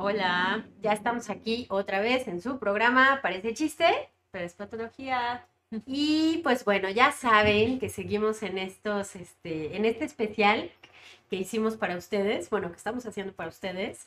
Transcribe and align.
Hola, 0.00 0.64
Ya 0.80 0.92
estamos 0.92 1.28
aquí 1.28 1.66
otra 1.70 1.98
vez 2.00 2.28
en 2.28 2.40
su 2.40 2.60
programa 2.60 3.18
Parece 3.20 3.52
chiste. 3.52 3.84
pero 4.30 4.44
es 4.44 4.54
patología. 4.54 5.44
Y 5.86 6.38
pues 6.44 6.64
bueno, 6.64 6.88
ya 6.88 7.10
saben 7.10 7.80
que 7.80 7.88
seguimos 7.88 8.44
en 8.44 8.58
estos, 8.58 9.16
este, 9.16 9.76
en 9.76 9.84
este 9.84 10.04
especial 10.04 10.70
que 11.28 11.36
hicimos 11.36 11.76
para 11.76 11.96
ustedes, 11.96 12.48
bueno, 12.48 12.70
que 12.70 12.76
estamos 12.76 13.06
haciendo 13.06 13.32
para 13.32 13.48
ustedes, 13.48 14.06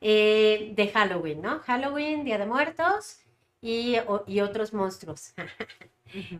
eh, 0.00 0.72
de 0.76 0.88
Halloween, 0.88 1.42
¿no? 1.42 1.58
Halloween, 1.58 2.24
Día 2.24 2.38
de 2.38 2.46
Muertos 2.46 3.21
y, 3.62 3.98
o- 4.08 4.24
y 4.26 4.40
otros 4.40 4.72
monstruos. 4.74 5.34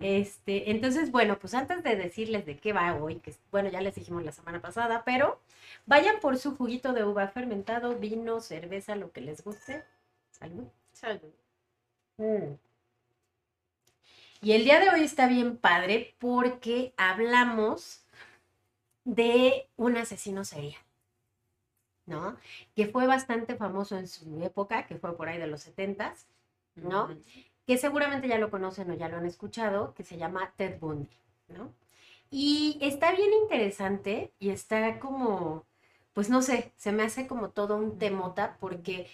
Este, 0.02 0.70
entonces, 0.70 1.10
bueno, 1.10 1.38
pues 1.38 1.54
antes 1.54 1.82
de 1.82 1.96
decirles 1.96 2.44
de 2.44 2.58
qué 2.58 2.74
va 2.74 2.94
hoy, 2.94 3.20
que 3.20 3.34
bueno, 3.50 3.70
ya 3.70 3.80
les 3.80 3.94
dijimos 3.94 4.22
la 4.24 4.32
semana 4.32 4.60
pasada, 4.60 5.02
pero 5.06 5.40
vayan 5.86 6.20
por 6.20 6.36
su 6.38 6.54
juguito 6.56 6.92
de 6.92 7.04
uva 7.04 7.28
fermentado, 7.28 7.96
vino, 7.98 8.40
cerveza, 8.42 8.96
lo 8.96 9.12
que 9.12 9.22
les 9.22 9.42
guste. 9.42 9.82
Salud. 10.30 10.64
Salud. 10.92 11.32
Mm. 12.18 12.54
Y 14.42 14.52
el 14.52 14.64
día 14.64 14.78
de 14.78 14.90
hoy 14.90 15.04
está 15.04 15.26
bien 15.26 15.56
padre 15.56 16.14
porque 16.18 16.92
hablamos 16.98 18.04
de 19.04 19.68
un 19.76 19.96
asesino 19.96 20.44
serial, 20.44 20.80
¿no? 22.06 22.36
Que 22.74 22.86
fue 22.86 23.06
bastante 23.06 23.56
famoso 23.56 23.96
en 23.96 24.08
su 24.08 24.42
época, 24.42 24.86
que 24.86 24.96
fue 24.96 25.16
por 25.16 25.28
ahí 25.28 25.38
de 25.38 25.46
los 25.46 25.62
70s, 25.62 26.26
¿no? 26.74 27.08
que 27.66 27.78
seguramente 27.78 28.28
ya 28.28 28.38
lo 28.38 28.50
conocen 28.50 28.90
o 28.90 28.94
ya 28.94 29.08
lo 29.08 29.18
han 29.18 29.26
escuchado, 29.26 29.94
que 29.94 30.04
se 30.04 30.16
llama 30.16 30.52
Ted 30.56 30.78
Bundy, 30.80 31.08
¿no? 31.48 31.72
Y 32.30 32.78
está 32.80 33.12
bien 33.12 33.30
interesante 33.42 34.32
y 34.38 34.50
está 34.50 34.98
como, 34.98 35.64
pues 36.12 36.30
no 36.30 36.42
sé, 36.42 36.72
se 36.76 36.92
me 36.92 37.02
hace 37.04 37.26
como 37.26 37.50
todo 37.50 37.76
un 37.76 37.98
temota 37.98 38.56
porque 38.58 39.06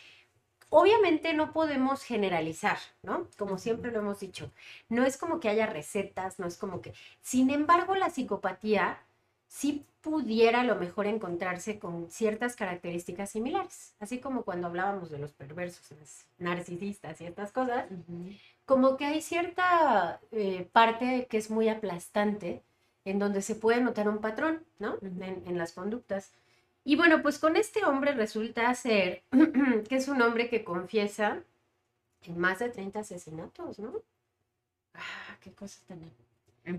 obviamente 0.70 1.34
no 1.34 1.52
podemos 1.52 2.02
generalizar, 2.02 2.78
¿no? 3.02 3.28
Como 3.36 3.58
siempre 3.58 3.90
lo 3.90 3.98
hemos 4.00 4.20
dicho, 4.20 4.52
no 4.88 5.04
es 5.04 5.18
como 5.18 5.40
que 5.40 5.48
haya 5.48 5.66
recetas, 5.66 6.38
no 6.38 6.46
es 6.46 6.56
como 6.56 6.80
que, 6.80 6.94
sin 7.20 7.50
embargo, 7.50 7.94
la 7.96 8.10
psicopatía 8.10 9.02
sí 9.48 9.84
pudiera 10.00 10.60
a 10.60 10.64
lo 10.64 10.76
mejor 10.76 11.06
encontrarse 11.06 11.78
con 11.78 12.10
ciertas 12.10 12.54
características 12.54 13.30
similares, 13.30 13.94
así 13.98 14.20
como 14.20 14.44
cuando 14.44 14.68
hablábamos 14.68 15.10
de 15.10 15.18
los 15.18 15.32
perversos, 15.32 15.90
los 15.98 16.24
narcisistas 16.38 17.20
y 17.20 17.26
estas 17.26 17.50
cosas, 17.50 17.86
como 18.64 18.96
que 18.96 19.06
hay 19.06 19.20
cierta 19.20 20.20
eh, 20.30 20.68
parte 20.72 21.26
que 21.28 21.38
es 21.38 21.50
muy 21.50 21.68
aplastante, 21.68 22.62
en 23.04 23.18
donde 23.18 23.42
se 23.42 23.54
puede 23.54 23.80
notar 23.80 24.08
un 24.08 24.18
patrón, 24.18 24.64
¿no? 24.78 24.98
En, 25.00 25.42
en 25.46 25.58
las 25.58 25.72
conductas. 25.72 26.32
Y 26.84 26.96
bueno, 26.96 27.22
pues 27.22 27.38
con 27.38 27.56
este 27.56 27.84
hombre 27.84 28.12
resulta 28.12 28.72
ser 28.74 29.24
que 29.88 29.96
es 29.96 30.08
un 30.08 30.22
hombre 30.22 30.48
que 30.48 30.64
confiesa 30.64 31.42
en 32.22 32.38
más 32.38 32.58
de 32.58 32.68
30 32.68 33.00
asesinatos, 33.00 33.78
¿no? 33.78 34.02
Ah, 34.94 35.36
qué 35.40 35.52
cosa 35.52 35.80
tan... 35.86 36.00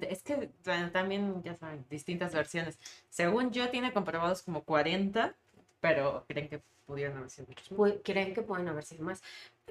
Es 0.01 0.23
que 0.23 0.49
también, 0.91 1.41
ya 1.43 1.55
saben, 1.55 1.85
distintas 1.89 2.33
versiones. 2.33 2.77
Según 3.09 3.51
yo, 3.51 3.69
tiene 3.69 3.93
comprobados 3.93 4.41
como 4.43 4.63
40, 4.63 5.35
pero 5.79 6.25
creen 6.27 6.49
que 6.49 6.61
pudieron 6.85 7.17
haber 7.17 7.29
sido 7.29 7.47
muchos 7.47 7.71
más. 7.71 7.93
Creen 8.03 8.33
que 8.33 8.41
pueden 8.41 8.67
haber 8.67 8.83
sido 8.83 9.03
más. 9.03 9.21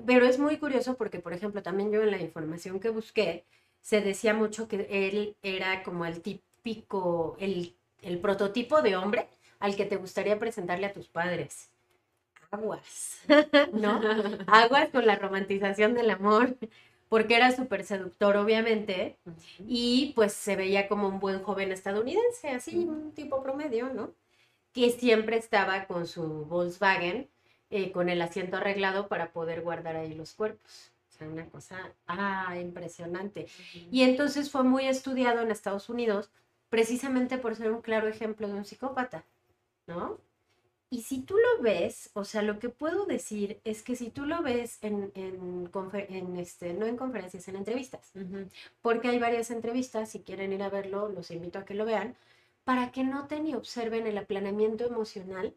Pero 0.07 0.27
es 0.27 0.39
muy 0.39 0.57
curioso 0.59 0.97
porque, 0.97 1.19
por 1.19 1.33
ejemplo, 1.33 1.62
también 1.62 1.91
yo 1.91 2.03
en 2.03 2.11
la 2.11 2.21
información 2.21 2.81
que 2.81 2.91
busqué, 2.91 3.45
se 3.81 4.01
decía 4.01 4.34
mucho 4.34 4.69
que 4.69 4.87
él 4.91 5.37
era 5.43 5.83
como 5.83 6.05
el 6.05 6.21
típico, 6.21 7.37
el, 7.41 7.75
el 8.03 8.19
prototipo 8.19 8.83
de 8.83 8.97
hombre 8.97 9.28
al 9.61 9.77
que 9.77 9.87
te 9.87 9.97
gustaría 9.97 10.39
presentarle 10.39 10.87
a 10.87 10.93
tus 10.93 11.09
padres. 11.09 11.71
Aguas, 12.51 13.21
¿no? 13.73 14.01
Aguas 14.47 14.89
con 14.91 15.07
la 15.07 15.17
romantización 15.17 15.95
del 15.95 16.11
amor, 16.11 16.57
porque 17.09 17.37
era 17.37 17.53
súper 17.53 17.85
seductor, 17.85 18.37
obviamente, 18.37 19.19
y 19.67 20.13
pues 20.15 20.33
se 20.33 20.57
veía 20.57 20.89
como 20.89 21.09
un 21.09 21.21
buen 21.21 21.43
joven 21.43 21.73
estadounidense, 21.73 22.51
así, 22.51 22.77
un 22.77 23.13
tipo 23.13 23.43
promedio, 23.43 23.93
¿no? 23.93 24.13
Que 24.73 24.91
siempre 24.91 25.37
estaba 25.37 25.87
con 25.87 26.07
su 26.07 26.45
Volkswagen, 26.47 27.29
eh, 27.71 27.93
con 27.93 28.09
el 28.09 28.21
asiento 28.23 28.59
arreglado 28.59 29.09
para 29.09 29.33
poder 29.33 29.63
guardar 29.63 29.97
ahí 29.97 30.15
los 30.15 30.35
cuerpos. 30.35 30.93
O 31.09 31.13
sea, 31.19 31.29
una 31.29 31.47
cosa, 31.47 31.93
ah, 32.07 32.57
impresionante. 32.61 33.49
Y 33.91 34.03
entonces 34.03 34.51
fue 34.51 34.63
muy 34.63 34.87
estudiado 34.87 35.41
en 35.41 35.51
Estados 35.51 35.89
Unidos, 35.89 36.31
precisamente 36.69 37.39
por 37.39 37.57
ser 37.57 37.73
un 37.73 37.81
claro 37.81 38.09
ejemplo 38.09 38.47
de 38.49 38.55
un 38.55 38.65
psicópata, 38.65 39.25
¿no? 39.87 40.19
Y 40.91 41.03
si 41.03 41.21
tú 41.21 41.37
lo 41.37 41.62
ves, 41.62 42.10
o 42.15 42.25
sea, 42.25 42.41
lo 42.43 42.59
que 42.59 42.71
puedo 42.71 43.04
decir 43.04 43.60
es 43.65 43.82
que 43.82 43.94
si 43.94 44.09
tú 44.10 44.25
lo 44.25 44.43
ves 44.43 44.78
en, 44.82 45.12
en, 45.15 45.71
confer- 45.71 46.06
en 46.09 46.37
este, 46.38 46.72
no 46.72 46.87
en 46.87 46.97
conferencias, 46.97 47.47
en 47.49 47.56
entrevistas, 47.56 48.10
porque 48.81 49.09
hay 49.09 49.19
varias 49.19 49.50
entrevistas, 49.50 50.10
si 50.10 50.21
quieren 50.22 50.53
ir 50.53 50.62
a 50.62 50.71
verlo, 50.71 51.09
los 51.10 51.31
invito 51.31 51.59
a 51.59 51.65
que 51.66 51.75
lo 51.75 51.84
vean, 51.84 52.16
para 52.65 52.91
que 52.91 53.04
noten 53.04 53.47
y 53.47 53.54
observen 53.54 54.06
el 54.06 54.16
aplanamiento 54.19 54.87
emocional 54.87 55.54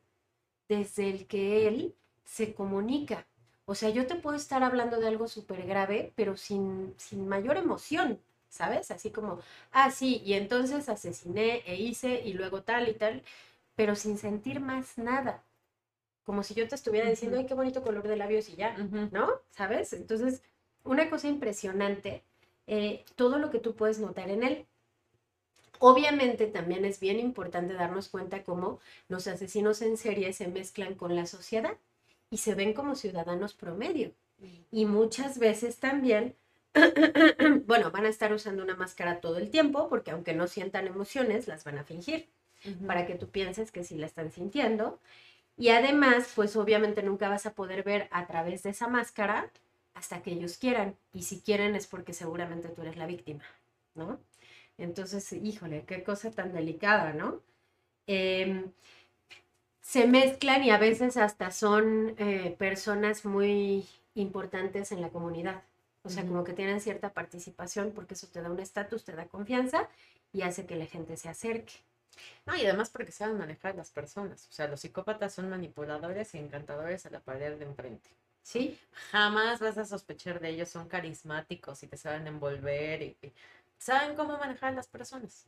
desde 0.68 1.10
el 1.10 1.28
que 1.28 1.68
él 1.68 1.96
se 2.26 2.54
comunica. 2.54 3.28
O 3.66 3.76
sea, 3.76 3.90
yo 3.90 4.08
te 4.08 4.16
puedo 4.16 4.36
estar 4.38 4.64
hablando 4.64 5.00
de 5.00 5.08
algo 5.08 5.28
súper 5.28 5.66
grave, 5.66 6.14
pero 6.16 6.36
sin, 6.38 6.94
sin 6.98 7.28
mayor 7.28 7.58
emoción, 7.58 8.20
¿sabes? 8.50 8.92
Así 8.92 9.12
como, 9.12 9.40
ah, 9.72 9.92
sí, 9.92 10.22
y 10.26 10.34
entonces 10.34 10.90
asesiné 10.90 11.64
e 11.66 11.76
hice 11.76 12.22
y 12.26 12.34
luego 12.34 12.64
tal 12.64 12.90
y 12.90 12.94
tal, 12.94 13.24
pero 13.76 13.96
sin 13.96 14.18
sentir 14.18 14.60
más 14.60 14.98
nada. 14.98 15.44
Como 16.24 16.44
si 16.44 16.54
yo 16.54 16.68
te 16.68 16.76
estuviera 16.76 17.10
diciendo, 17.10 17.38
ay, 17.38 17.46
qué 17.46 17.54
bonito 17.54 17.82
color 17.82 18.08
de 18.08 18.16
labios 18.16 18.50
y 18.50 18.56
ya. 18.56 18.78
¿no? 19.12 19.30
¿Sabes? 19.50 19.94
Entonces, 19.94 20.44
una 20.84 21.10
cosa 21.10 21.28
impresionante, 21.28 22.24
eh, 22.68 23.06
todo 23.16 23.38
lo 23.40 23.50
que 23.50 23.60
tú 23.60 23.76
puedes 23.76 24.00
notar 24.00 24.30
en 24.30 24.44
él. 24.44 24.68
Obviamente 25.80 26.46
también 26.46 26.86
es 26.86 27.00
bien 27.00 27.20
importante 27.20 27.74
darnos 27.74 28.08
cuenta 28.08 28.44
cómo 28.44 28.80
los 29.08 29.28
asesinos 29.28 29.82
en 29.82 29.98
serie 29.98 30.32
se 30.32 30.48
mezclan 30.48 30.94
con 30.94 31.16
la 31.16 31.26
sociedad 31.26 31.76
y 32.30 32.38
se 32.38 32.54
ven 32.54 32.74
como 32.74 32.96
ciudadanos 32.96 33.54
promedio. 33.54 34.14
Y 34.72 34.86
muchas 34.86 35.38
veces 35.38 35.80
también, 35.80 36.36
bueno, 37.66 37.92
van 37.92 38.06
a 38.06 38.10
estar 38.10 38.32
usando 38.32 38.64
una 38.64 38.76
máscara 38.76 39.22
todo 39.22 39.38
el 39.38 39.50
tiempo 39.50 39.90
porque 39.90 40.12
aunque 40.12 40.34
no 40.34 40.48
sientan 40.48 40.88
emociones, 40.88 41.48
las 41.48 41.64
van 41.64 41.78
a 41.78 41.84
fingir 41.84 42.30
Para 42.86 43.06
que 43.06 43.16
tú 43.16 43.30
pienses 43.30 43.72
que 43.72 43.84
sí 43.84 43.98
la 43.98 44.06
están 44.06 44.32
sintiendo. 44.32 45.00
Y 45.58 45.70
además, 45.70 46.32
pues 46.36 46.56
obviamente 46.56 47.04
nunca 47.04 47.30
vas 47.30 47.46
a 47.46 47.54
poder 47.54 47.84
ver 47.84 48.08
a 48.12 48.28
través 48.28 48.64
de 48.64 48.72
esa 48.72 48.88
máscara 48.88 49.52
hasta 49.94 50.22
que 50.22 50.32
ellos 50.32 50.58
quieran. 50.58 50.96
Y 51.14 51.24
si 51.24 51.42
quieren 51.42 51.76
es 51.76 51.88
porque 51.88 52.14
seguramente 52.14 52.70
tú 52.70 52.82
eres 52.82 52.98
la 52.98 53.06
víctima, 53.08 53.44
¿no? 53.96 54.20
Entonces, 54.78 55.32
híjole, 55.34 55.84
qué 55.86 56.04
cosa 56.04 56.32
tan 56.32 56.54
delicada, 56.54 57.14
¿no? 57.14 57.42
Em, 58.08 58.72
se 59.82 60.08
mezclan 60.08 60.64
y 60.64 60.72
a 60.72 60.78
veces 60.78 61.18
hasta 61.18 61.52
son 61.52 62.16
eh, 62.18 62.56
personas 62.58 63.26
muy 63.26 63.86
importantes 64.16 64.92
en 64.92 65.02
la 65.02 65.10
comunidad. 65.10 65.64
O 66.04 66.10
sea, 66.10 66.26
como 66.26 66.44
que 66.44 66.54
tienen 66.54 66.82
cierta 66.82 67.14
participación 67.14 67.92
porque 67.92 68.16
eso 68.16 68.28
te 68.28 68.42
da 68.42 68.50
un 68.50 68.60
estatus, 68.60 69.04
te 69.04 69.14
da 69.14 69.28
confianza 69.28 69.88
y 70.34 70.42
hace 70.42 70.66
que 70.66 70.76
la 70.76 70.86
gente 70.86 71.18
se 71.18 71.30
acerque. 71.30 71.74
No, 72.46 72.56
y 72.56 72.66
además 72.66 72.90
porque 72.90 73.12
saben 73.12 73.38
manejar 73.38 73.76
las 73.76 73.92
personas. 73.92 74.48
O 74.50 74.52
sea, 74.52 74.68
los 74.68 74.82
psicópatas 74.82 75.34
son 75.34 75.50
manipuladores 75.50 76.34
y 76.36 76.40
encantadores 76.40 77.06
a 77.06 77.10
la 77.10 77.20
pared 77.22 77.58
de 77.58 77.66
enfrente. 77.66 78.10
¿Sí? 78.44 78.78
Jamás 79.12 79.60
vas 79.60 79.78
a 79.78 79.86
sospechar 79.86 80.40
de 80.40 80.50
ellos, 80.50 80.70
son 80.70 80.88
carismáticos 80.88 81.84
y 81.84 81.88
te 81.88 81.98
saben 81.98 82.26
envolver 82.28 83.02
y, 83.04 83.18
y 83.22 83.32
saben 83.78 84.16
cómo 84.16 84.38
manejar 84.38 84.74
a 84.74 84.76
las 84.76 84.88
personas. 84.88 85.46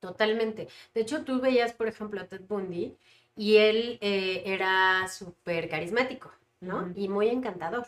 Totalmente. 0.00 0.68
De 0.94 1.00
hecho, 1.02 1.24
tú 1.24 1.40
veías, 1.40 1.72
por 1.72 1.86
ejemplo, 1.88 2.20
a 2.20 2.26
Ted 2.26 2.42
Bundy 2.48 2.96
y 3.36 3.56
él 3.56 3.98
eh, 4.00 4.42
era 4.46 5.06
súper 5.08 5.68
carismático, 5.68 6.32
¿no? 6.60 6.90
Y 6.96 7.08
muy 7.08 7.28
encantador. 7.28 7.86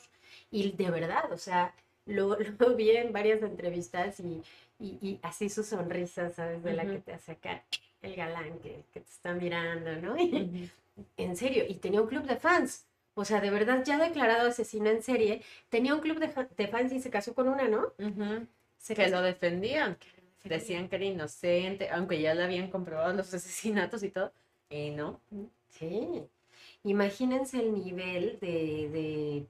Y 0.51 0.73
de 0.73 0.91
verdad, 0.91 1.33
o 1.33 1.39
sea, 1.39 1.75
lo, 2.07 2.37
lo 2.59 2.77
vi 2.77 2.91
en 2.93 3.13
varias 3.13 3.43
entrevistas 3.43 4.21
y, 4.21 4.43
y- 4.79 4.99
y 5.03 5.19
así 5.23 5.49
su 5.49 5.65
sonrisa, 5.65 6.31
¿sabes? 6.31 6.63
De 6.63 6.73
la 6.75 6.89
que 6.89 6.99
te 7.01 7.13
hace 7.15 7.33
acá 7.33 7.65
el 8.05 8.17
galán 8.17 8.59
que, 8.61 8.85
que 8.93 9.01
te 9.01 9.11
está 9.11 9.35
mirando, 9.35 9.97
¿no? 9.97 10.17
En 11.17 11.37
serio, 11.37 11.65
y 11.69 11.75
tenía 11.75 12.01
un 12.01 12.07
club 12.07 12.23
de 12.25 12.37
fans. 12.37 12.87
O 13.15 13.25
sea, 13.25 13.41
de 13.41 13.51
verdad 13.51 13.83
ya 13.85 13.99
declarado 13.99 14.49
asesino 14.49 14.91
en 14.91 15.03
serie, 15.03 15.43
tenía 15.69 15.93
un 15.95 16.01
club 16.01 16.21
de, 16.21 16.29
de 16.57 16.69
fans 16.69 16.93
y 16.93 17.01
se 17.01 17.11
casó 17.11 17.35
con 17.35 17.49
una, 17.49 17.67
¿no? 17.67 17.93
Se 18.79 18.95
que 18.95 19.09
lo 19.09 19.23
defendían. 19.23 19.97
Decían 20.45 20.89
que 20.89 20.97
era 20.97 21.05
inocente, 21.07 21.89
aunque 21.91 22.21
ya 22.21 22.35
le 22.35 22.45
habían 22.45 22.71
comprobado 22.71 23.13
los 23.13 23.33
asesinatos 23.35 24.03
y 24.03 24.11
todo. 24.11 24.33
Y 24.69 24.91
no. 24.91 25.21
Sí. 25.71 26.25
Imagínense 26.83 27.59
el 27.59 27.73
nivel 27.73 28.39
de, 28.41 28.89
de 28.93 29.47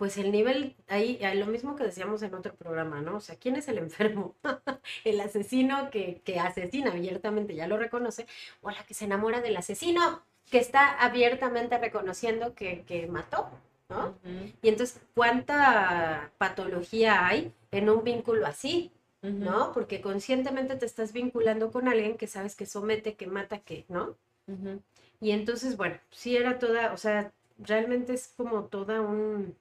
pues 0.00 0.16
el 0.16 0.32
nivel, 0.32 0.76
ahí, 0.88 1.20
lo 1.34 1.44
mismo 1.44 1.76
que 1.76 1.84
decíamos 1.84 2.22
en 2.22 2.32
otro 2.32 2.54
programa, 2.54 3.02
¿no? 3.02 3.18
O 3.18 3.20
sea, 3.20 3.36
¿quién 3.36 3.56
es 3.56 3.68
el 3.68 3.76
enfermo? 3.76 4.34
el 5.04 5.20
asesino 5.20 5.90
que, 5.90 6.22
que, 6.24 6.40
asesina 6.40 6.92
abiertamente, 6.92 7.54
ya 7.54 7.68
lo 7.68 7.76
reconoce, 7.76 8.26
o 8.62 8.70
la 8.70 8.82
que 8.86 8.94
se 8.94 9.04
enamora 9.04 9.42
del 9.42 9.58
asesino, 9.58 10.22
que 10.50 10.56
está 10.56 10.98
abiertamente 11.02 11.76
reconociendo 11.76 12.54
que, 12.54 12.82
que 12.86 13.08
mató, 13.08 13.50
¿no? 13.90 14.16
Y 14.62 14.70
entonces, 14.70 15.02
¿cuánta 15.14 16.32
patología 16.38 17.26
hay 17.26 17.52
en 17.70 17.90
un 17.90 18.02
vínculo 18.02 18.46
así? 18.46 18.92
¿No? 19.20 19.72
Porque 19.74 20.00
conscientemente 20.00 20.76
te 20.76 20.86
estás 20.86 21.12
vinculando 21.12 21.70
con 21.70 21.88
alguien 21.88 22.16
que 22.16 22.26
sabes 22.26 22.56
que 22.56 22.64
somete, 22.64 23.16
que 23.16 23.26
mata, 23.26 23.58
que, 23.58 23.84
¿no? 23.88 24.16
Y 25.20 25.32
entonces, 25.32 25.76
bueno, 25.76 25.98
sí 26.10 26.38
era 26.38 26.58
toda, 26.58 26.94
o 26.94 26.96
sea, 26.96 27.34
realmente 27.58 28.14
es 28.14 28.32
como 28.34 28.64
toda 28.64 29.02
un 29.02 29.59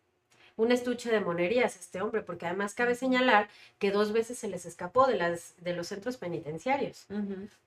un 0.59 0.73
estuche 0.73 1.09
de 1.09 1.21
monerías 1.21 1.77
este 1.77 2.01
hombre, 2.01 2.21
porque 2.21 2.45
además 2.45 2.73
cabe 2.73 2.93
señalar 2.93 3.47
que 3.79 3.91
dos 3.91 4.11
veces 4.11 4.37
se 4.37 4.49
les 4.49 4.65
escapó 4.65 5.07
de, 5.07 5.15
las, 5.15 5.55
de 5.61 5.73
los 5.73 5.87
centros 5.87 6.17
penitenciarios, 6.17 7.07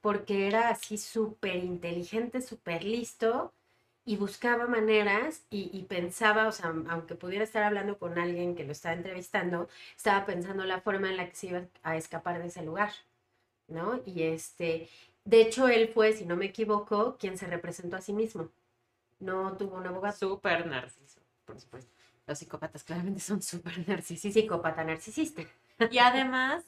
porque 0.03 0.47
era 0.47 0.69
así 0.69 0.99
súper 0.99 1.57
inteligente, 1.57 2.43
súper 2.43 2.85
listo 2.85 3.51
y 4.05 4.17
buscaba 4.19 4.67
maneras 4.67 5.43
y, 5.49 5.87
pensaba, 5.89 6.47
o 6.49 6.53
sea, 6.53 6.75
aunque 6.91 7.15
pudiera 7.15 7.45
estar 7.45 7.63
hablando 7.63 7.97
con 7.99 8.19
alguien 8.19 8.55
que 8.55 8.65
lo 8.65 8.73
estaba 8.73 8.95
entrevistando, 8.95 9.71
estaba 9.97 10.27
pensando 10.27 10.65
la 10.65 10.83
forma 10.83 11.09
en 11.09 11.17
la 11.17 11.29
que 11.31 11.35
se 11.35 11.47
iba 11.47 11.63
a 11.83 11.97
escapar 11.97 12.43
de 12.43 12.49
ese 12.49 12.63
lugar, 12.63 12.93
¿no? 13.69 14.03
Y 14.05 14.25
este, 14.25 14.91
de 15.25 15.41
hecho, 15.41 15.69
él 15.69 15.89
fue, 15.89 16.13
si 16.13 16.27
no 16.27 16.37
me 16.37 16.47
equivoco, 16.47 17.17
quien 17.19 17.39
se 17.39 17.47
representó 17.47 17.97
a 17.97 18.03
sí 18.03 18.13
mismo. 18.13 18.51
No 19.19 19.57
tuvo 19.57 19.77
un 19.77 19.87
abogado. 19.87 20.15
Súper 20.15 20.67
narciso, 20.67 21.21
por 21.47 21.59
supuesto. 21.59 22.02
Los 22.27 22.39
psicópatas 22.39 22.85
claramente 22.85 23.21
son 23.21 23.43
súper 23.43 23.87
narcisistas. 23.89 24.43
Psicópata 24.43 24.85
narcisista. 24.85 25.43
Y 25.91 25.99
además 25.99 26.65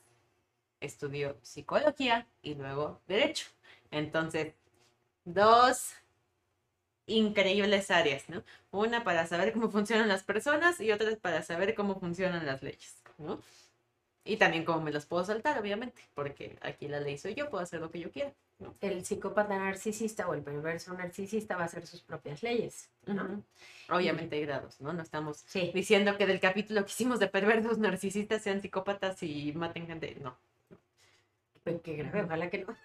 estudió 0.81 1.39
psicología 1.43 2.27
y 2.43 2.55
luego 2.55 3.01
derecho. 3.07 3.47
Entonces, 3.91 4.55
dos 5.25 5.95
increíbles 7.07 7.91
áreas, 7.91 8.29
¿no? 8.29 8.43
Una 8.71 9.05
para 9.05 9.27
saber 9.27 9.53
cómo 9.53 9.71
funcionan 9.71 10.09
las 10.09 10.23
personas 10.23 10.81
y 10.81 10.91
otra 10.91 11.15
para 11.17 11.43
saber 11.43 11.75
cómo 11.75 11.99
funcionan 12.01 12.47
las 12.47 12.63
leyes, 12.63 13.03
¿no? 13.19 13.41
Y 14.27 14.39
también 14.39 14.65
cómo 14.65 14.81
me 14.81 14.91
las 14.91 15.05
puedo 15.05 15.23
saltar, 15.23 15.59
obviamente, 15.59 16.03
porque 16.15 16.57
aquí 16.63 16.89
la 16.89 16.99
ley 16.99 17.19
soy 17.19 17.35
yo, 17.35 17.51
puedo 17.51 17.63
hacer 17.63 17.81
lo 17.81 17.91
que 17.91 18.01
yo 18.01 18.11
quiera. 18.11 18.33
El 18.81 19.05
psicópata 19.05 19.59
narcisista 19.59 20.27
o 20.29 20.33
el 20.33 20.41
perverso 20.41 20.95
narcisista 20.95 21.57
va 21.57 21.63
a 21.63 21.67
hacer 21.67 21.87
sus 21.87 22.01
propias 22.01 22.43
leyes. 22.43 22.89
¿no? 23.07 23.43
Obviamente 23.91 24.37
hay 24.37 24.47
grados, 24.47 24.81
¿no? 24.81 24.95
No 24.95 25.03
estamos 25.03 25.45
diciendo 25.75 26.17
que 26.17 26.27
del 26.27 26.41
capítulo 26.41 26.85
que 26.87 26.91
hicimos 26.91 27.19
de 27.21 27.27
perversos 27.27 27.77
narcisistas 27.77 28.41
sean 28.41 28.63
psicópatas 28.63 29.23
y 29.23 29.53
maten 29.53 29.87
gente. 29.87 30.17
No. 30.23 30.35
Pues 31.63 31.83
qué 31.83 31.97
grave, 31.97 32.23
ojalá 32.25 32.49
que 32.49 32.65
no. 32.65 32.77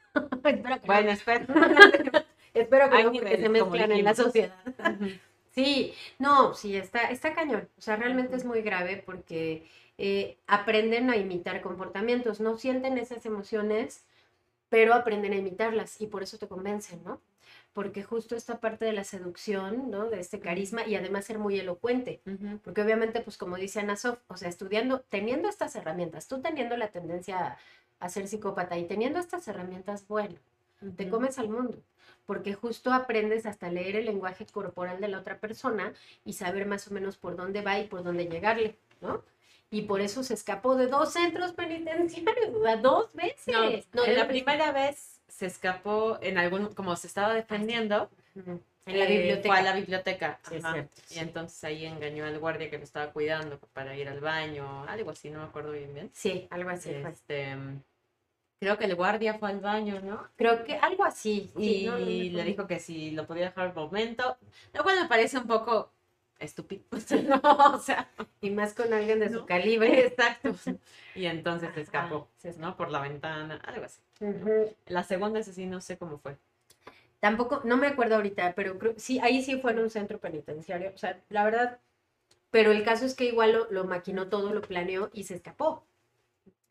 espero 0.44 0.82
que 0.82 0.88
bueno, 0.88 1.12
espero. 1.12 1.46
espero 2.54 2.90
que 2.90 3.04
no, 3.04 3.12
porque 3.14 3.38
se 3.38 3.50
mezclan 3.50 3.92
en 3.94 4.04
la 4.04 4.16
sociedad. 4.16 4.56
sí, 5.52 5.94
no, 6.18 6.54
sí, 6.54 6.76
está, 6.76 7.12
está 7.12 7.34
cañón. 7.34 7.70
O 7.78 7.82
sea, 7.82 7.96
realmente 7.96 8.36
es 8.36 8.44
muy 8.44 8.62
grave 8.62 9.02
porque 9.06 9.66
eh, 10.00 10.38
aprenden 10.48 11.10
a 11.12 11.18
imitar 11.18 11.62
comportamientos, 11.62 12.40
no 12.40 12.58
sienten 12.58 12.98
esas 12.98 13.26
emociones 13.26 14.06
pero 14.70 14.94
aprenden 14.94 15.34
a 15.34 15.38
imitarlas 15.38 16.00
y 16.00 16.08
por 16.08 16.24
eso 16.24 16.38
te 16.38 16.48
convencen, 16.48 17.04
¿no? 17.04 17.20
Porque 17.74 18.04
justo 18.04 18.36
esta 18.36 18.60
parte 18.60 18.86
de 18.86 18.94
la 18.94 19.04
seducción, 19.04 19.90
¿no? 19.90 20.10
De 20.10 20.20
este 20.20 20.40
carisma 20.40 20.86
y 20.86 20.96
además 20.96 21.26
ser 21.26 21.40
muy 21.40 21.60
elocuente, 21.60 22.22
porque 22.64 22.82
obviamente, 22.82 23.22
pues 23.22 23.38
como 23.38 23.58
dice 23.58 23.80
Ana 23.80 23.96
Sof, 23.96 24.20
o 24.28 24.38
sea, 24.38 24.50
estudiando, 24.50 25.02
teniendo 25.02 25.50
estas 25.50 25.76
herramientas, 25.76 26.28
tú 26.28 26.42
teniendo 26.42 26.78
la 26.78 26.90
tendencia 26.90 27.58
a, 28.00 28.10
ser 28.10 28.28
psicópata 28.28 28.78
y 28.78 28.86
teniendo 28.86 29.20
estas 29.20 29.48
herramientas, 29.48 30.08
bueno, 30.08 30.36
te 30.96 31.10
comes 31.10 31.38
al 31.38 31.50
mundo, 31.50 31.82
porque 32.26 32.54
justo 32.54 32.94
aprendes 32.94 33.46
hasta 33.46 33.70
leer 33.70 33.96
el 33.96 34.06
lenguaje 34.06 34.46
corporal 34.46 35.02
de 35.02 35.10
la 35.10 35.20
otra 35.20 35.40
persona 35.40 35.94
y 36.24 36.34
saber 36.34 36.66
más 36.66 36.88
o 36.88 36.94
menos 36.94 37.18
por 37.18 37.36
dónde 37.36 37.62
va 37.62 37.80
y 37.80 37.88
por 37.88 38.04
dónde 38.04 38.28
llegarle, 38.28 38.78
¿no? 39.02 39.24
Y 39.72 39.84
por 39.84 40.02
eso 40.02 40.24
se 40.24 40.34
escapó 40.34 40.76
de 40.76 40.88
dos 40.88 41.14
centros 41.14 41.54
penitenciarios, 41.54 42.56
o 42.56 42.64
sea, 42.64 42.78
dos 42.78 43.14
veces. 43.14 43.88
No, 43.94 44.06
la 44.06 44.28
primera 44.28 44.72
vez 44.72 45.22
se 45.28 45.46
escapó 45.46 46.18
en 46.22 46.38
algún, 46.38 46.74
como 46.74 46.96
se 46.96 47.08
estaba 47.08 47.34
defendiendo, 47.34 48.10
en 48.86 49.00
la 49.00 49.06
biblioteca. 49.06 49.50
Fue 49.50 49.60
a 49.60 49.62
la 49.62 49.74
biblioteca. 49.74 50.40
Y 51.12 51.20
entonces 51.20 51.64
ahí 51.64 51.86
engañó 51.86 52.26
al 52.26 52.40
guardia 52.40 52.70
que 52.70 52.78
lo 52.78 52.84
estaba 52.84 53.12
cuidando 53.12 53.60
para 53.74 53.96
ir 53.96 54.10
al 54.10 54.20
baño, 54.20 54.84
algo 54.86 55.12
así, 55.12 55.30
no 55.30 55.40
me 55.40 55.46
acuerdo 55.46 55.72
bien 55.72 55.94
bien. 55.94 56.10
Sí, 56.14 56.48
algo 56.50 56.72
así. 56.72 56.90
Este, 56.90 57.56
creo 58.60 58.78
que 58.78 58.86
el 58.86 58.96
guardia 58.96 59.36
fue 59.36 59.50
al 59.50 59.60
baño, 59.60 60.02
¿no? 60.02 60.28
Creo 60.36 60.64
que 60.64 60.78
algo 60.78 61.04
así. 61.04 61.52
Y 61.56 62.30
le 62.32 62.44
dijo 62.44 62.66
que 62.66 62.80
si 62.80 63.12
lo 63.12 63.28
podía 63.28 63.46
dejar 63.46 63.68
un 63.68 63.76
momento, 63.76 64.36
lo 64.74 64.84
cual 64.84 65.00
me 65.00 65.08
parece 65.08 65.38
un 65.38 65.48
poco 65.48 65.92
estúpido. 66.40 66.84
no, 67.28 67.42
o 67.74 67.80
sea. 67.80 68.10
Y 68.42 68.50
más 68.50 68.74
con 68.74 68.94
alguien 68.94 69.20
de 69.20 69.30
su 69.30 69.46
calibre. 69.46 70.00
Exacto. 70.08 70.56
Y 71.16 71.26
entonces 71.26 71.74
se 71.74 71.82
escapó, 71.82 72.30
¿no? 72.58 72.78
Por 72.78 72.92
la 72.92 73.02
ventana, 73.02 73.56
algo 73.66 73.86
así. 73.86 74.02
La 74.88 75.04
segunda, 75.04 75.40
esa 75.40 75.54
sí, 75.54 75.66
no 75.66 75.82
sé 75.82 75.98
cómo 75.98 76.18
fue. 76.18 76.38
Tampoco, 77.20 77.62
no 77.66 77.76
me 77.76 77.88
acuerdo 77.88 78.16
ahorita, 78.16 78.54
pero 78.56 78.80
creo, 78.80 78.94
sí, 78.98 79.20
ahí 79.20 79.44
sí 79.44 79.60
fue 79.60 79.72
en 79.72 79.80
un 79.80 79.90
centro 79.90 80.20
penitenciario. 80.20 80.92
O 80.96 80.98
sea, 80.98 81.20
la 81.30 81.44
verdad, 81.44 81.80
pero 82.50 82.72
el 82.72 82.84
caso 82.84 83.06
es 83.06 83.14
que 83.14 83.26
igual 83.26 83.52
lo, 83.52 83.72
lo 83.72 83.84
maquinó 83.84 84.28
todo, 84.30 84.54
lo 84.54 84.62
planeó 84.62 85.10
y 85.14 85.26
se 85.26 85.36
escapó. 85.36 85.84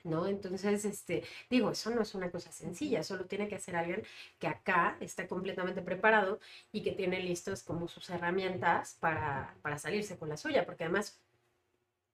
¿No? 0.05 0.27
Entonces, 0.27 0.85
este, 0.85 1.25
digo, 1.51 1.71
eso 1.71 1.91
no 1.91 2.03
es 2.03 2.15
una 2.15 2.31
cosa 2.31 2.53
sencilla, 2.53 3.03
solo 3.03 3.27
tiene 3.27 3.49
que 3.49 3.59
ser 3.59 3.77
alguien 3.77 4.03
que 4.39 4.49
acá 4.49 4.97
está 5.01 5.27
completamente 5.29 5.83
preparado 5.83 6.41
y 6.73 6.83
que 6.83 6.93
tiene 6.93 7.21
listos 7.21 7.63
como 7.63 7.89
sus 7.89 8.09
herramientas 8.11 8.97
para, 9.01 9.55
para 9.63 9.79
salirse 9.79 10.17
con 10.19 10.29
la 10.29 10.37
suya, 10.37 10.65
porque 10.67 10.85
además, 10.85 11.21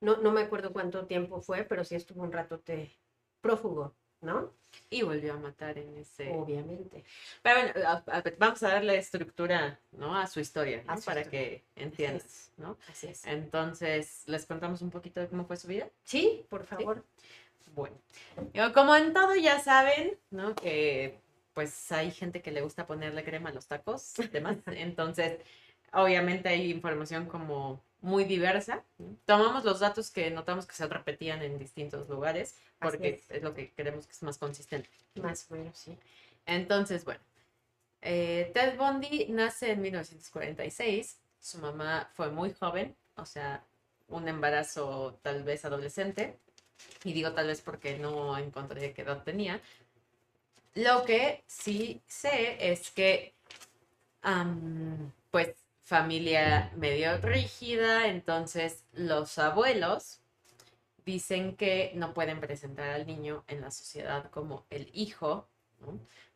no, 0.01 0.17
no 0.19 0.33
me 0.33 0.43
acuerdo 0.43 0.73
cuánto 0.73 1.07
tiempo 1.07 1.41
fue, 1.41 1.65
pero 1.65 1.85
sí 1.85 1.95
estuvo 1.95 2.23
un 2.23 2.33
rato 2.33 2.59
te 2.59 2.93
prófugo, 3.41 3.95
¿no? 4.23 4.53
Y 4.91 5.03
volvió 5.03 5.35
a 5.35 5.39
matar 5.39 5.79
en 5.79 5.97
ese... 5.99 6.31
Obviamente. 6.33 7.05
Pero 7.43 7.75
bueno, 7.75 8.03
vamos 8.39 8.63
a 8.63 8.69
darle 8.69 8.97
estructura, 8.97 9.79
¿no? 9.93 10.17
A 10.17 10.27
su 10.27 10.41
historia, 10.41 10.83
Para 11.05 11.25
que 11.25 11.63
entiendas, 11.77 12.51
¿no? 12.57 12.77
Así 12.89 13.09
es. 13.09 13.25
Entonces, 13.27 14.25
¿les 14.27 14.47
contamos 14.47 14.83
un 14.83 14.91
poquito 14.91 15.21
de 15.21 15.29
cómo 15.29 15.45
fue 15.45 15.57
su 15.57 15.69
vida? 15.69 15.89
Sí, 16.05 16.47
por 16.49 16.65
favor. 16.65 17.05
Bueno, 17.75 17.97
como 18.73 18.95
en 18.95 19.13
todo 19.13 19.35
ya 19.35 19.59
saben, 19.59 20.17
¿no? 20.31 20.55
Que 20.55 21.19
pues 21.55 21.93
hay 21.93 22.11
gente 22.11 22.43
que 22.43 22.51
le 22.51 22.61
gusta 22.61 22.87
ponerle 22.87 23.25
crema 23.25 23.51
a 23.51 23.53
los 23.53 23.67
tacos, 23.67 24.15
demás. 24.33 24.57
Entonces, 24.67 25.39
obviamente 25.93 26.49
hay 26.49 26.71
información 26.71 27.27
como 27.27 27.81
muy 28.01 28.25
diversa. 28.25 28.85
Tomamos 29.25 29.65
los 29.65 29.81
datos 29.81 30.11
que 30.11 30.31
notamos 30.31 30.67
que 30.67 30.75
se 30.75 30.87
repetían 30.87 31.43
en 31.43 31.59
distintos 31.59 32.09
lugares, 32.09 32.57
porque 32.81 33.23
es. 33.29 33.43
lo 33.43 33.55
que 33.55 33.73
queremos 33.73 34.07
que 34.07 34.13
es 34.13 34.23
más 34.23 34.39
consistente. 34.39 34.91
Más 35.15 35.47
o 35.51 35.55
menos, 35.55 35.79
sí. 35.79 35.97
Entonces, 36.45 37.05
bueno, 37.05 37.21
eh, 38.03 38.51
Ted 38.53 38.77
Bundy 38.77 39.27
nace 39.31 39.73
en 39.73 39.81
1946. 39.81 41.19
Su 41.41 41.59
mamá 41.59 42.11
fue 42.15 42.31
muy 42.31 42.53
joven, 42.53 42.95
o 43.17 43.25
sea, 43.25 43.65
un 44.09 44.29
embarazo 44.29 45.19
tal 45.23 45.43
vez 45.45 45.65
adolescente 45.65 46.39
y 47.05 47.13
digo 47.13 47.33
tal 47.33 47.47
vez 47.47 47.61
porque 47.61 47.99
no 47.99 48.37
encontré 48.39 48.93
qué 48.93 49.03
edad 49.03 49.23
tenía. 49.23 49.61
Lo 50.75 51.05
que 51.05 51.45
sí 51.47 52.03
sé 52.07 52.73
es 52.73 52.91
que, 52.91 53.35
pues, 55.31 55.55
familia 55.83 56.73
medio 56.77 57.19
rígida, 57.19 58.09
entonces 58.09 58.85
los 58.93 59.39
abuelos 59.39 60.21
dicen 61.05 61.57
que 61.57 61.93
no 61.95 62.15
pueden 62.15 62.41
presentar 62.41 62.89
al 62.89 63.07
niño 63.07 63.45
en 63.47 63.61
la 63.61 63.71
sociedad 63.71 64.31
como 64.31 64.67
el 64.71 64.91
hijo 64.95 65.49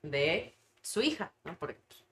de 0.03 0.55
su 0.83 1.01
hija, 1.01 1.33
¿no? 1.45 1.59
porque 1.59 1.81
pues, 1.89 2.05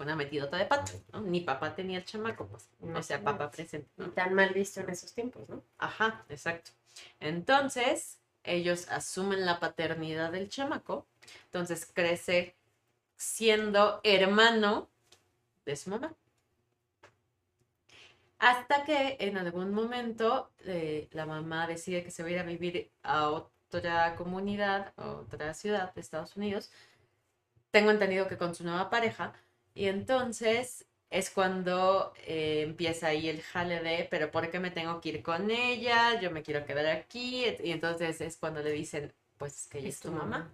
fue 0.00 0.06
una 0.06 0.16
metidota 0.16 0.56
de 0.56 0.64
pata, 0.64 0.92
¿no? 1.12 1.20
Ni 1.20 1.42
papá 1.42 1.74
tenía 1.74 1.98
el 1.98 2.06
chamaco, 2.06 2.46
pues, 2.48 2.70
o 2.80 3.02
sea, 3.02 3.22
papá 3.22 3.50
presente. 3.50 3.86
¿no? 3.98 4.08
tan 4.12 4.32
mal 4.32 4.48
visto 4.54 4.80
en 4.80 4.88
esos 4.88 5.12
tiempos, 5.12 5.46
¿no? 5.50 5.62
Ajá, 5.76 6.24
exacto. 6.30 6.70
Entonces, 7.18 8.18
ellos 8.42 8.88
asumen 8.88 9.44
la 9.44 9.60
paternidad 9.60 10.32
del 10.32 10.48
chamaco, 10.48 11.06
entonces 11.44 11.84
crece 11.84 12.56
siendo 13.18 14.00
hermano 14.02 14.88
de 15.66 15.76
su 15.76 15.90
mamá. 15.90 16.14
Hasta 18.38 18.84
que 18.84 19.18
en 19.20 19.36
algún 19.36 19.74
momento 19.74 20.50
eh, 20.60 21.10
la 21.12 21.26
mamá 21.26 21.66
decide 21.66 22.02
que 22.02 22.10
se 22.10 22.22
va 22.22 22.30
a 22.30 22.32
ir 22.32 22.38
a 22.38 22.44
vivir 22.44 22.90
a 23.02 23.28
otra 23.28 24.16
comunidad, 24.16 24.94
a 24.96 25.10
otra 25.10 25.52
ciudad 25.52 25.92
de 25.92 26.00
Estados 26.00 26.36
Unidos. 26.36 26.70
Tengo 27.70 27.90
entendido 27.90 28.28
que 28.28 28.38
con 28.38 28.54
su 28.54 28.64
nueva 28.64 28.88
pareja. 28.88 29.34
Y 29.74 29.86
entonces 29.86 30.86
es 31.10 31.30
cuando 31.30 32.12
eh, 32.26 32.62
empieza 32.62 33.08
ahí 33.08 33.28
el 33.28 33.42
jale 33.42 33.80
de, 33.80 34.06
pero 34.10 34.30
¿por 34.30 34.50
qué 34.50 34.60
me 34.60 34.70
tengo 34.70 35.00
que 35.00 35.10
ir 35.10 35.22
con 35.22 35.50
ella? 35.50 36.20
Yo 36.20 36.30
me 36.30 36.42
quiero 36.42 36.64
quedar 36.64 36.86
aquí. 36.86 37.44
Y 37.62 37.72
entonces 37.72 38.20
es 38.20 38.36
cuando 38.36 38.62
le 38.62 38.72
dicen, 38.72 39.12
pues 39.38 39.66
que 39.68 39.78
ella 39.78 39.88
es, 39.88 40.00
tu 40.00 40.12
mamá. 40.12 40.50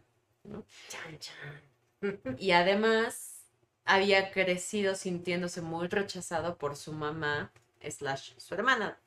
Chan, 0.88 1.18
chan. 1.18 1.61
Y 2.38 2.52
además 2.52 3.37
había 3.85 4.30
crecido 4.30 4.94
sintiéndose 4.94 5.62
muy 5.62 5.88
rechazado 5.88 6.58
por 6.58 6.76
su 6.76 6.92
mamá 6.92 7.52
slash 7.88 8.32
su 8.37 8.54
hermana, 8.54 8.99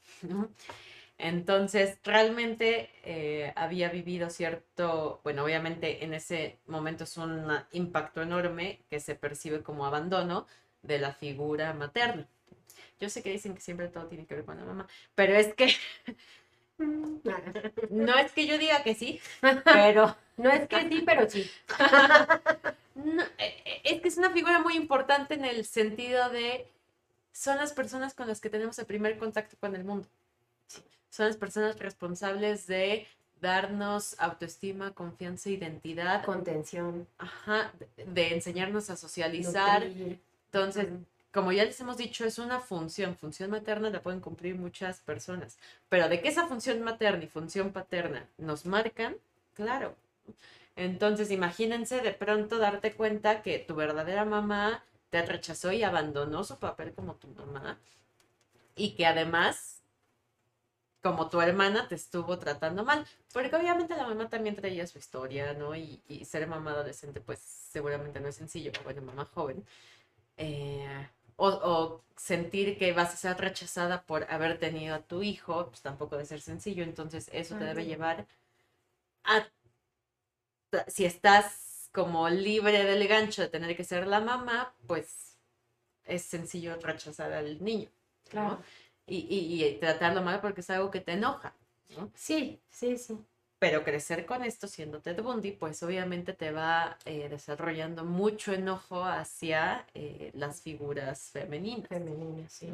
Entonces, 1.19 1.99
realmente 2.05 2.89
eh, 3.03 3.51
había 3.57 3.89
vivido 3.89 4.29
cierto, 4.29 5.19
bueno, 5.21 5.43
obviamente 5.43 6.05
en 6.05 6.13
ese 6.13 6.59
momento 6.65 7.03
es 7.03 7.17
un 7.17 7.45
impacto 7.73 8.21
enorme 8.21 8.79
que 8.89 9.01
se 9.01 9.15
percibe 9.15 9.61
como 9.61 9.85
abandono 9.85 10.47
de 10.81 10.97
la 10.97 11.13
figura 11.13 11.73
materna. 11.73 12.25
Yo 13.01 13.09
sé 13.09 13.21
que 13.21 13.31
dicen 13.33 13.53
que 13.53 13.59
siempre 13.59 13.89
todo 13.89 14.07
tiene 14.07 14.25
que 14.25 14.35
ver 14.35 14.45
con 14.45 14.57
la 14.57 14.63
mamá, 14.63 14.87
pero 15.13 15.35
es 15.35 15.53
que 15.53 15.73
no 17.89 18.17
es 18.17 18.31
que 18.31 18.47
yo 18.47 18.57
diga 18.57 18.81
que 18.83 18.95
sí, 18.95 19.19
pero 19.65 20.15
no 20.37 20.49
es 20.49 20.69
que 20.69 20.87
sí, 20.89 21.03
pero 21.05 21.29
sí. 21.29 21.51
E, 23.37 23.45
e, 23.63 23.81
es 23.85 24.01
que 24.01 24.09
es 24.09 24.17
una 24.17 24.31
figura 24.31 24.59
muy 24.59 24.75
importante 24.75 25.33
en 25.33 25.45
el 25.45 25.63
sentido 25.63 26.29
de 26.31 26.67
son 27.31 27.55
las 27.55 27.71
personas 27.71 28.13
con 28.13 28.27
las 28.27 28.41
que 28.41 28.49
tenemos 28.49 28.77
el 28.77 28.85
primer 28.85 29.17
contacto 29.17 29.55
con 29.57 29.73
el 29.73 29.85
mundo. 29.85 30.09
Son 31.09 31.27
las 31.27 31.37
personas 31.37 31.79
responsables 31.79 32.67
de 32.67 33.07
darnos 33.41 34.19
autoestima, 34.19 34.93
confianza, 34.93 35.49
identidad. 35.49 36.23
Contención. 36.23 37.07
Ajá, 37.17 37.71
de, 37.97 38.33
enseñarnos 38.33 38.89
a 38.89 38.97
socializar. 38.97 39.83
Entonces, 39.83 40.89
como 41.31 41.51
ya 41.51 41.63
les 41.65 41.79
hemos 41.79 41.97
dicho, 41.97 42.25
es 42.25 42.39
una 42.39 42.59
función. 42.59 43.15
Función 43.15 43.51
materna 43.51 43.89
la 43.89 44.01
pueden 44.01 44.19
cumplir 44.19 44.55
muchas 44.55 44.99
personas. 44.99 45.57
Pero 45.87 46.09
de 46.09 46.21
que 46.21 46.29
esa 46.29 46.47
función 46.47 46.81
materna 46.81 47.23
y 47.23 47.27
función 47.27 47.71
paterna 47.71 48.27
nos 48.37 48.65
marcan, 48.65 49.15
claro. 49.53 49.95
Entonces, 50.75 51.31
imagínense 51.31 52.01
de 52.01 52.13
pronto 52.13 52.57
darte 52.57 52.93
cuenta 52.93 53.41
que 53.41 53.59
tu 53.59 53.75
verdadera 53.75 54.25
mamá 54.25 54.83
te 55.09 55.25
rechazó 55.25 55.71
y 55.71 55.83
abandonó 55.83 56.43
su 56.43 56.57
papel 56.57 56.93
como 56.93 57.15
tu 57.15 57.27
mamá 57.29 57.77
y 58.75 58.91
que 58.91 59.05
además, 59.05 59.78
como 61.01 61.29
tu 61.29 61.41
hermana, 61.41 61.87
te 61.87 61.95
estuvo 61.95 62.37
tratando 62.39 62.83
mal. 62.83 63.05
Porque 63.33 63.55
obviamente 63.55 63.95
la 63.95 64.07
mamá 64.07 64.29
también 64.29 64.55
traía 64.55 64.87
su 64.87 64.97
historia, 64.97 65.53
¿no? 65.53 65.75
Y, 65.75 66.01
ser 66.25 66.47
mamá 66.47 66.71
adolescente, 66.71 67.21
pues 67.21 67.39
seguramente 67.39 68.19
no 68.19 68.27
es 68.27 68.35
sencillo, 68.35 68.71
bueno, 68.83 69.01
mamá 69.01 69.25
joven. 69.25 69.65
Eh, 70.37 71.07
o, 71.37 72.03
sentir 72.17 72.77
que 72.77 72.91
vas 72.91 73.13
a 73.13 73.17
ser 73.17 73.37
rechazada 73.37 74.03
por 74.03 74.25
haber 74.29 74.59
tenido 74.59 74.95
a 74.95 74.99
tu 74.99 75.23
hijo, 75.23 75.67
pues 75.67 75.81
tampoco 75.81 76.15
debe 76.15 76.27
ser 76.27 76.41
sencillo. 76.41 76.83
Entonces 76.83 77.29
eso 77.33 77.55
te 77.57 77.63
debe 77.63 77.85
llevar 77.85 78.27
a, 79.23 79.47
si 80.87 81.05
estás 81.05 81.89
como 81.93 82.29
libre 82.29 82.83
del 82.83 83.07
gancho 83.07 83.41
de 83.41 83.49
tener 83.49 83.75
que 83.75 83.83
ser 83.83 84.05
la 84.07 84.19
mamá, 84.19 84.73
pues 84.85 85.37
es 86.05 86.23
sencillo 86.23 86.75
rechazar 86.81 87.31
al 87.31 87.63
niño. 87.63 87.89
Claro. 88.29 88.61
Y, 89.09 89.77
tratarlo 89.79 90.21
mal 90.21 90.41
porque 90.41 90.61
es 90.61 90.69
algo 90.69 90.91
que 90.91 91.01
te 91.01 91.13
enoja. 91.13 91.53
¿no? 91.97 92.11
Sí, 92.15 92.59
sí, 92.69 92.97
sí. 92.97 93.17
Pero 93.59 93.83
crecer 93.83 94.25
con 94.25 94.43
esto 94.43 94.67
siendo 94.67 95.01
Ted 95.01 95.21
Bundy, 95.21 95.51
pues 95.51 95.83
obviamente 95.83 96.31
te 96.31 96.51
va 96.51 96.97
eh, 97.03 97.27
desarrollando 97.27 98.05
mucho 98.05 98.53
enojo 98.53 99.03
hacia 99.03 99.85
eh, 99.93 100.31
las 100.33 100.61
figuras 100.61 101.29
femeninas. 101.31 101.89
Femeninas, 101.89 102.53
sí. 102.53 102.73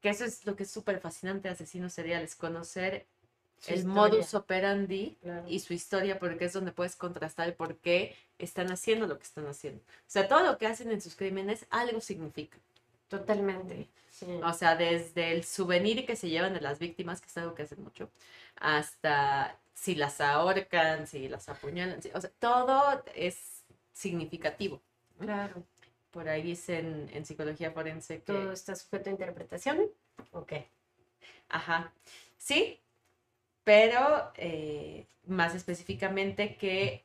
Que 0.00 0.10
eso 0.10 0.24
es 0.24 0.46
lo 0.46 0.54
que 0.54 0.62
es 0.62 0.70
súper 0.70 1.00
fascinante 1.00 1.48
de 1.48 1.54
asesinos 1.54 1.92
seriales, 1.92 2.36
conocer 2.36 3.06
el 3.66 3.84
modus 3.84 4.34
operandi 4.34 5.18
y 5.48 5.58
su 5.58 5.72
historia, 5.72 6.20
porque 6.20 6.44
es 6.44 6.52
donde 6.52 6.70
puedes 6.70 6.94
contrastar 6.94 7.48
el 7.48 7.54
por 7.54 7.78
qué 7.78 8.14
están 8.38 8.70
haciendo 8.70 9.08
lo 9.08 9.18
que 9.18 9.24
están 9.24 9.48
haciendo. 9.48 9.80
O 9.80 10.04
sea, 10.06 10.28
todo 10.28 10.44
lo 10.44 10.56
que 10.58 10.68
hacen 10.68 10.92
en 10.92 11.00
sus 11.00 11.16
crímenes 11.16 11.66
algo 11.70 12.00
significa. 12.00 12.58
Totalmente. 13.08 13.88
O 14.42 14.52
sea, 14.52 14.76
desde 14.76 15.32
el 15.32 15.44
souvenir 15.44 16.04
que 16.04 16.16
se 16.16 16.28
llevan 16.28 16.54
de 16.54 16.60
las 16.60 16.78
víctimas, 16.78 17.20
que 17.20 17.28
es 17.28 17.36
algo 17.38 17.54
que 17.54 17.62
hacen 17.62 17.82
mucho, 17.82 18.10
hasta 18.56 19.58
si 19.74 19.94
las 19.94 20.20
ahorcan, 20.20 21.06
si 21.06 21.28
las 21.28 21.48
apuñalan, 21.48 22.00
o 22.14 22.20
sea, 22.20 22.30
todo 22.38 23.02
es 23.14 23.64
significativo. 23.92 24.82
Claro. 25.18 25.62
Por 26.10 26.28
ahí 26.28 26.42
dicen 26.42 27.08
en 27.12 27.24
psicología 27.24 27.70
forense 27.70 28.18
que... 28.18 28.32
Todo 28.32 28.52
está 28.52 28.74
sujeto 28.74 29.08
a 29.08 29.12
interpretación. 29.12 29.90
Ok. 30.32 30.54
Ajá. 31.48 31.92
Sí, 32.36 32.80
pero 33.62 34.32
eh, 34.36 35.06
más 35.26 35.54
específicamente 35.54 36.56
que 36.56 37.04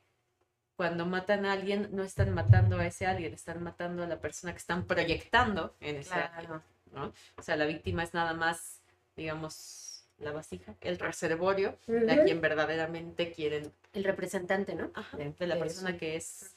cuando 0.76 1.06
matan 1.06 1.46
a 1.46 1.52
alguien 1.52 1.88
no 1.92 2.02
están 2.02 2.34
matando 2.34 2.78
a 2.78 2.86
ese 2.86 3.06
alguien, 3.06 3.32
están 3.34 3.62
matando 3.62 4.02
a 4.02 4.06
la 4.06 4.20
persona 4.20 4.52
que 4.52 4.58
están 4.58 4.86
proyectando 4.86 5.74
en 5.80 5.96
ese 5.96 6.14
alguien, 6.14 6.60
¿no? 6.92 7.12
O 7.36 7.42
sea, 7.42 7.56
la 7.56 7.64
víctima 7.64 8.02
es 8.02 8.14
nada 8.14 8.34
más, 8.34 8.80
digamos, 9.16 10.04
la 10.18 10.32
vasija, 10.32 10.74
el 10.80 10.98
reservorio 10.98 11.78
de 11.86 12.12
a 12.12 12.24
quien 12.24 12.40
verdaderamente 12.40 13.32
quieren. 13.32 13.72
El 13.92 14.04
representante, 14.04 14.74
¿no? 14.74 14.90
de, 15.16 15.46
la 15.46 15.58
persona 15.58 15.96
que 15.96 16.16
es 16.16 16.54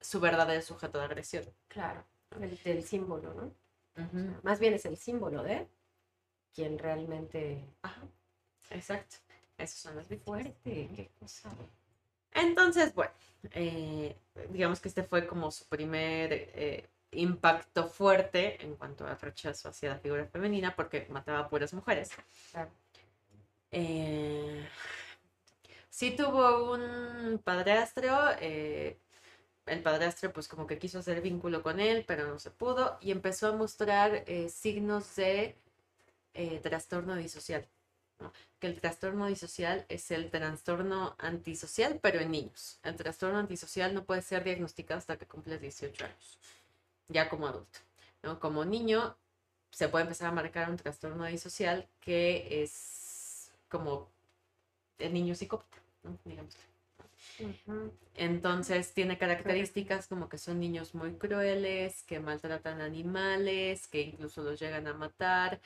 su 0.00 0.20
verdadero 0.20 0.62
sujeto 0.62 0.98
de 0.98 1.04
agresión. 1.04 1.44
Claro, 1.68 2.04
el, 2.40 2.58
del 2.62 2.84
símbolo, 2.84 3.34
¿no? 3.34 3.52
más 4.42 4.60
bien 4.60 4.74
es 4.74 4.84
el 4.84 4.96
símbolo 4.96 5.42
de 5.42 5.66
quien 6.54 6.78
realmente... 6.78 7.64
Ajá. 7.82 8.02
Exacto. 8.70 9.16
Esas 9.56 9.78
son 9.78 9.96
las 9.96 10.08
víctimas. 10.08 10.46
qué 10.62 11.10
cosa. 11.18 11.50
Entonces, 12.32 12.94
bueno, 12.94 13.12
eh, 13.52 14.16
digamos 14.50 14.80
que 14.80 14.88
este 14.88 15.02
fue 15.02 15.26
como 15.26 15.50
su 15.50 15.66
primer 15.66 16.32
eh, 16.32 16.88
impacto 17.12 17.88
fuerte 17.88 18.62
en 18.64 18.76
cuanto 18.76 19.06
a 19.06 19.14
rechazo 19.14 19.68
hacia 19.68 19.90
la 19.90 19.98
figura 19.98 20.26
femenina 20.26 20.74
porque 20.74 21.06
mataba 21.10 21.40
a 21.40 21.48
puras 21.48 21.72
mujeres. 21.72 22.10
Eh, 23.70 24.66
sí 25.90 26.12
tuvo 26.16 26.72
un 26.72 27.38
padrastro, 27.38 28.30
el 28.38 29.82
padrastro 29.82 30.32
pues 30.32 30.48
como 30.48 30.66
que 30.66 30.78
quiso 30.78 30.98
hacer 30.98 31.20
vínculo 31.20 31.62
con 31.62 31.80
él, 31.80 32.04
pero 32.06 32.26
no 32.26 32.38
se 32.38 32.50
pudo 32.50 32.98
y 33.00 33.10
empezó 33.10 33.48
a 33.48 33.56
mostrar 33.56 34.24
signos 34.48 35.16
de 35.16 35.56
trastorno 36.62 37.16
disocial 37.16 37.66
que 38.58 38.66
el 38.66 38.80
trastorno 38.80 39.26
disocial 39.26 39.84
es 39.88 40.10
el 40.10 40.30
trastorno 40.30 41.14
antisocial, 41.18 41.98
pero 42.02 42.20
en 42.20 42.30
niños. 42.30 42.78
El 42.82 42.96
trastorno 42.96 43.38
antisocial 43.38 43.94
no 43.94 44.04
puede 44.04 44.22
ser 44.22 44.44
diagnosticado 44.44 44.98
hasta 44.98 45.16
que 45.16 45.26
cumples 45.26 45.60
18 45.60 46.04
años, 46.04 46.38
ya 47.08 47.28
como 47.28 47.46
adulto. 47.46 47.78
¿no? 48.22 48.40
Como 48.40 48.64
niño 48.64 49.16
se 49.70 49.88
puede 49.88 50.04
empezar 50.04 50.28
a 50.28 50.32
marcar 50.32 50.70
un 50.70 50.76
trastorno 50.76 51.24
disocial 51.26 51.88
que 52.00 52.62
es 52.62 53.52
como 53.68 54.08
el 54.98 55.12
niño 55.12 55.34
psicópata, 55.34 55.78
digamos. 56.24 56.56
Entonces 58.14 58.92
tiene 58.94 59.18
características 59.18 60.08
como 60.08 60.28
que 60.28 60.38
son 60.38 60.58
niños 60.58 60.94
muy 60.94 61.14
crueles, 61.14 62.02
que 62.04 62.18
maltratan 62.20 62.80
animales, 62.80 63.86
que 63.86 64.00
incluso 64.00 64.42
los 64.42 64.58
llegan 64.58 64.86
a 64.88 64.94
matar, 64.94 65.60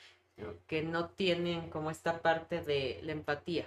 que 0.67 0.81
no 0.81 1.09
tienen 1.09 1.69
como 1.69 1.91
esta 1.91 2.21
parte 2.21 2.61
de 2.61 2.99
la 3.03 3.11
empatía. 3.11 3.65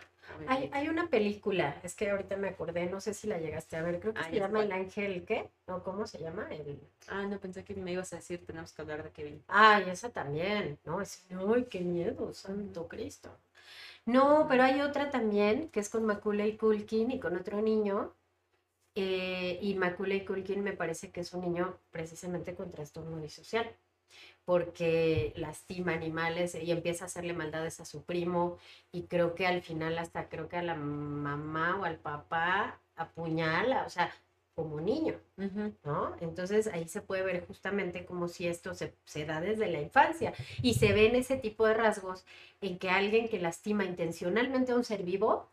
Hay, 0.49 0.69
hay, 0.73 0.89
una 0.89 1.09
película, 1.09 1.81
es 1.85 1.95
que 1.95 2.11
ahorita 2.11 2.37
me 2.37 2.49
acordé, 2.49 2.87
no 2.87 3.01
sé 3.01 3.15
si 3.15 3.29
la 3.29 3.39
llegaste 3.39 3.77
a 3.77 3.83
ver, 3.83 4.01
creo 4.01 4.13
que 4.13 4.25
se 4.25 4.33
llama 4.33 4.65
El 4.65 4.73
Ángel, 4.73 5.25
¿qué? 5.25 5.49
¿O 5.67 5.85
cómo 5.85 6.07
se 6.07 6.19
llama? 6.19 6.49
El... 6.51 6.81
Ah, 7.07 7.23
no, 7.27 7.39
pensé 7.39 7.65
que 7.65 7.75
me 7.75 7.93
ibas 7.93 8.13
a 8.13 8.17
decir, 8.17 8.45
tenemos 8.45 8.73
que 8.73 8.83
hablar 8.83 9.05
de 9.05 9.11
Kevin. 9.11 9.43
Ay, 9.47 9.85
esa 9.89 10.11
también, 10.11 10.79
¿no? 10.85 11.01
Es, 11.01 11.25
ay, 11.31 11.67
qué 11.71 11.81
miedo, 11.81 12.33
santo 12.35 12.89
Cristo. 12.89 13.31
No, 14.05 14.47
pero 14.49 14.65
hay 14.65 14.81
otra 14.81 15.11
también, 15.11 15.69
que 15.69 15.81
es 15.81 15.89
con 15.89 16.05
Macaulay 16.05 16.57
Culkin 16.57 17.13
y 17.13 17.21
con 17.21 17.37
otro 17.37 17.63
niño, 17.63 18.13
eh, 18.97 19.59
y 19.63 19.75
Macaulay 19.75 20.25
Culkin 20.25 20.63
me 20.63 20.73
parece 20.73 21.11
que 21.11 21.21
es 21.21 21.33
un 21.35 21.43
niño 21.43 21.79
precisamente 21.93 22.55
con 22.55 22.71
trastorno 22.71 23.19
disocial 23.19 23.71
porque 24.45 25.33
lastima 25.37 25.93
animales 25.93 26.55
y 26.55 26.71
empieza 26.71 27.05
a 27.05 27.07
hacerle 27.07 27.33
maldades 27.33 27.81
a 27.81 27.85
su 27.85 28.05
primo 28.05 28.59
y 28.93 29.03
creo 29.03 29.35
que 29.35 29.47
al 29.47 29.61
final 29.63 29.99
hasta 29.99 30.29
creo 30.29 30.49
que 30.49 30.57
a 30.57 30.63
la 30.63 30.77
mamá 30.77 31.79
o 31.81 31.85
al 31.85 31.99
papá 31.99 32.81
apuñala, 32.95 33.85
o 33.85 33.91
sea, 33.91 34.13
como 34.55 34.81
niño, 34.81 35.21
¿no? 35.85 36.17
Entonces 36.21 36.67
ahí 36.69 36.89
se 36.89 37.03
puede 37.03 37.23
ver 37.23 37.47
justamente 37.47 38.07
como 38.07 38.27
si 38.27 38.47
esto 38.47 38.75
se, 38.75 38.95
se, 39.05 39.27
da 39.27 39.39
desde 39.41 39.67
la 39.67 39.83
infancia 39.83 40.33
y 40.63 40.75
se 40.75 40.95
ven 40.95 41.15
ese 41.15 41.37
tipo 41.37 41.67
de 41.67 41.75
rasgos 41.75 42.25
en 42.63 42.79
que 42.79 42.89
alguien 42.89 43.29
que 43.29 43.39
lastima 43.39 43.85
intencionalmente 43.85 44.73
a 44.73 44.77
un 44.77 44.85
ser 44.85 45.03
vivo, 45.03 45.51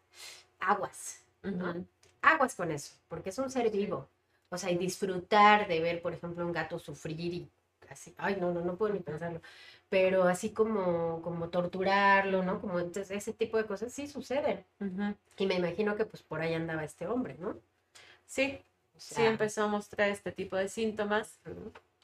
aguas, 0.61 1.21
¿no? 1.41 1.85
Aguas 2.21 2.55
con 2.55 2.71
eso, 2.71 2.93
porque 3.09 3.31
es 3.31 3.37
un 3.39 3.49
ser 3.49 3.69
vivo. 3.71 4.07
O 4.49 4.57
sea, 4.57 4.71
y 4.71 4.77
disfrutar 4.77 5.67
de 5.67 5.81
ver, 5.81 6.01
por 6.01 6.13
ejemplo, 6.13 6.45
un 6.45 6.53
gato 6.53 6.79
sufrir 6.79 7.33
y 7.33 7.49
así, 7.89 8.13
ay, 8.17 8.37
no, 8.39 8.51
no, 8.51 8.61
no 8.61 8.75
puedo 8.75 8.93
ni 8.93 8.99
pensarlo, 8.99 9.41
pero 9.89 10.23
así 10.23 10.51
como, 10.51 11.21
como 11.21 11.49
torturarlo, 11.49 12.43
¿no? 12.43 12.59
Como 12.59 12.79
entonces 12.79 13.11
ese 13.11 13.33
tipo 13.33 13.57
de 13.57 13.65
cosas 13.65 13.91
sí 13.93 14.07
suceden. 14.07 14.65
Y 15.37 15.45
me 15.45 15.55
imagino 15.55 15.95
que 15.95 16.05
pues 16.05 16.23
por 16.23 16.41
ahí 16.41 16.53
andaba 16.53 16.83
este 16.83 17.07
hombre, 17.07 17.35
¿no? 17.39 17.57
Sí, 18.25 18.59
sí 18.97 19.23
empezó 19.23 19.63
a 19.63 19.67
mostrar 19.67 20.09
este 20.09 20.31
tipo 20.31 20.55
de 20.55 20.69
síntomas. 20.69 21.39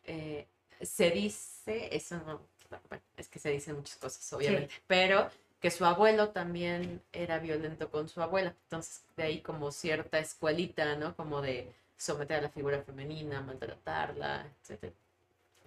Eh, 0.06 0.48
se 0.82 1.12
dice, 1.12 1.96
eso 1.96 2.18
no, 2.26 2.42
bueno, 2.90 3.04
es 3.18 3.28
que 3.28 3.40
se 3.40 3.50
dicen 3.50 3.76
muchas 3.76 3.98
cosas, 3.98 4.34
obviamente, 4.34 4.74
pero 4.88 5.30
que 5.60 5.72
su 5.72 5.86
abuelo 5.86 6.30
también 6.30 7.02
era 7.12 7.40
violento 7.40 7.90
con 7.90 8.08
su 8.08 8.22
abuela. 8.22 8.56
Entonces, 8.64 9.04
de 9.18 9.24
ahí 9.24 9.42
como 9.42 9.72
cierta 9.72 10.20
escuelita, 10.20 10.96
¿no? 10.96 11.16
Como 11.16 11.42
de 11.42 11.74
someter 11.98 12.38
a 12.38 12.42
la 12.44 12.50
figura 12.50 12.82
femenina, 12.82 13.42
maltratarla, 13.42 14.48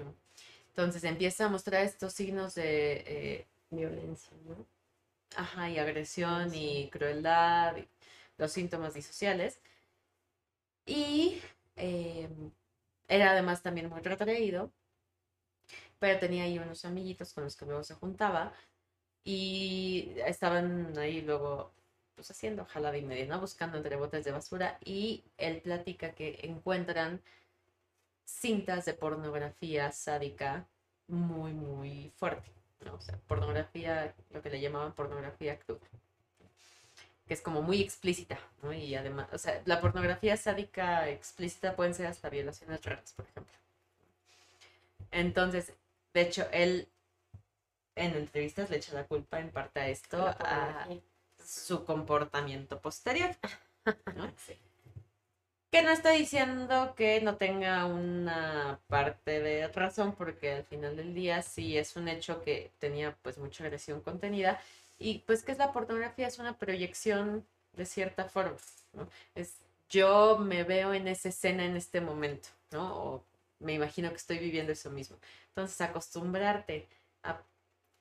etc. 0.02 0.16
Entonces 0.68 1.04
empieza 1.04 1.46
a 1.46 1.48
mostrar 1.48 1.84
estos 1.84 2.12
signos 2.14 2.54
de 2.54 2.92
eh, 3.06 3.46
violencia, 3.70 4.32
¿no? 4.46 4.66
Ajá, 5.36 5.70
y 5.70 5.78
agresión 5.78 6.54
y 6.54 6.90
crueldad, 6.90 7.76
los 8.38 8.52
síntomas 8.52 8.94
disociales. 8.94 9.60
Y 10.86 11.40
em, 11.76 12.50
era 13.08 13.32
además 13.32 13.62
también 13.62 13.88
muy 13.88 14.00
retraído, 14.00 14.72
pero 15.98 16.18
tenía 16.18 16.44
ahí 16.44 16.58
unos 16.58 16.84
amiguitos 16.84 17.32
con 17.32 17.44
los 17.44 17.56
que 17.56 17.66
luego 17.66 17.84
se 17.84 17.94
juntaba 17.94 18.52
y 19.24 20.14
estaban 20.26 20.96
ahí 20.98 21.20
luego 21.22 21.72
pues 22.14 22.30
haciendo 22.30 22.64
jalada 22.66 22.96
y 22.98 23.02
media, 23.02 23.26
¿no? 23.26 23.40
Buscando 23.40 23.76
entre 23.78 23.96
botes 23.96 24.24
de 24.24 24.32
basura 24.32 24.78
y 24.84 25.24
él 25.38 25.60
platica 25.62 26.14
que 26.14 26.40
encuentran 26.42 27.22
cintas 28.40 28.84
de 28.84 28.94
pornografía 28.94 29.92
sádica 29.92 30.66
muy, 31.08 31.52
muy 31.52 32.12
fuerte, 32.16 32.50
¿no? 32.84 32.94
O 32.94 33.00
sea, 33.00 33.18
pornografía, 33.26 34.14
lo 34.30 34.42
que 34.42 34.50
le 34.50 34.60
llamaban 34.60 34.92
pornografía 34.92 35.58
cruda 35.58 35.86
que 37.26 37.34
es 37.34 37.40
como 37.40 37.62
muy 37.62 37.80
explícita, 37.80 38.38
¿no? 38.62 38.72
Y 38.72 38.94
además, 38.94 39.28
o 39.32 39.38
sea, 39.38 39.62
la 39.64 39.80
pornografía 39.80 40.36
sádica 40.36 41.08
explícita 41.08 41.76
pueden 41.76 41.94
ser 41.94 42.06
hasta 42.06 42.28
violaciones 42.28 42.84
raras, 42.84 43.12
por 43.12 43.26
ejemplo. 43.26 43.54
Entonces, 45.10 45.72
de 46.14 46.20
hecho, 46.22 46.48
él 46.52 46.88
en 47.94 48.16
entrevistas 48.16 48.70
le 48.70 48.78
echa 48.78 48.94
la 48.94 49.06
culpa 49.06 49.38
en 49.38 49.50
parte 49.50 49.80
a 49.80 49.88
esto, 49.88 50.26
a 50.26 50.88
su 51.44 51.84
comportamiento 51.84 52.80
posterior, 52.80 53.30
¿no? 54.16 54.32
Que 55.72 55.82
no 55.82 55.90
está 55.90 56.10
diciendo 56.10 56.94
que 56.94 57.20
no 57.22 57.36
tenga 57.36 57.86
una 57.86 58.78
parte 58.88 59.40
de 59.40 59.66
razón, 59.68 60.14
porque 60.14 60.52
al 60.52 60.64
final 60.64 60.96
del 60.96 61.14
día 61.14 61.42
sí 61.42 61.78
es 61.78 61.96
un 61.96 62.08
hecho 62.08 62.42
que 62.42 62.70
tenía 62.78 63.16
pues 63.22 63.38
mucha 63.38 63.64
agresión 63.64 64.02
contenida 64.02 64.60
y 64.98 65.20
pues, 65.20 65.42
¿qué 65.42 65.52
es 65.52 65.58
la 65.58 65.72
pornografía? 65.72 66.28
Es 66.28 66.38
una 66.38 66.58
proyección 66.58 67.46
de 67.72 67.86
cierta 67.86 68.26
forma. 68.26 68.56
Es 69.34 69.56
yo 69.88 70.38
me 70.38 70.64
veo 70.64 70.94
en 70.94 71.08
esa 71.08 71.28
escena 71.30 71.64
en 71.64 71.76
este 71.76 72.00
momento, 72.00 72.48
¿no? 72.70 72.96
O 72.96 73.24
me 73.60 73.74
imagino 73.74 74.10
que 74.10 74.16
estoy 74.16 74.38
viviendo 74.38 74.72
eso 74.72 74.90
mismo. 74.90 75.16
Entonces, 75.48 75.80
acostumbrarte 75.80 76.86
a 77.22 77.40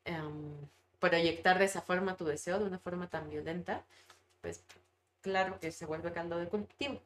em, 0.05 0.53
proyectar 0.99 1.59
de 1.59 1.65
esa 1.65 1.81
forma 1.81 2.17
tu 2.17 2.25
deseo, 2.25 2.59
de 2.59 2.65
una 2.65 2.79
forma 2.79 3.09
tan 3.09 3.29
violenta, 3.29 3.83
pues 4.41 4.63
claro 5.21 5.59
que 5.59 5.71
se 5.71 5.85
vuelve 5.85 6.13
caldo 6.13 6.37
de 6.37 6.47
cultivo. 6.47 7.01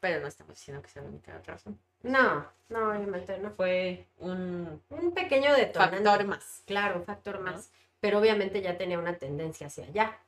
Pero 0.00 0.20
no 0.20 0.26
estamos 0.26 0.56
diciendo 0.56 0.82
que 0.82 0.88
sea 0.88 1.02
la 1.02 1.08
única 1.08 1.40
razón. 1.46 1.78
No, 2.02 2.46
no, 2.68 2.90
obviamente 2.90 3.38
no. 3.38 3.52
Fue 3.52 4.06
un, 4.18 4.82
un 4.90 5.12
pequeño 5.12 5.54
detonante. 5.54 5.96
factor 5.96 6.26
más. 6.26 6.62
Claro, 6.66 6.96
un 6.96 7.04
factor 7.04 7.40
más 7.40 7.70
pero 8.04 8.18
obviamente 8.18 8.60
ya 8.60 8.76
tenía 8.76 8.98
una 8.98 9.16
tendencia 9.16 9.68
hacia 9.68 9.86
allá, 9.86 10.18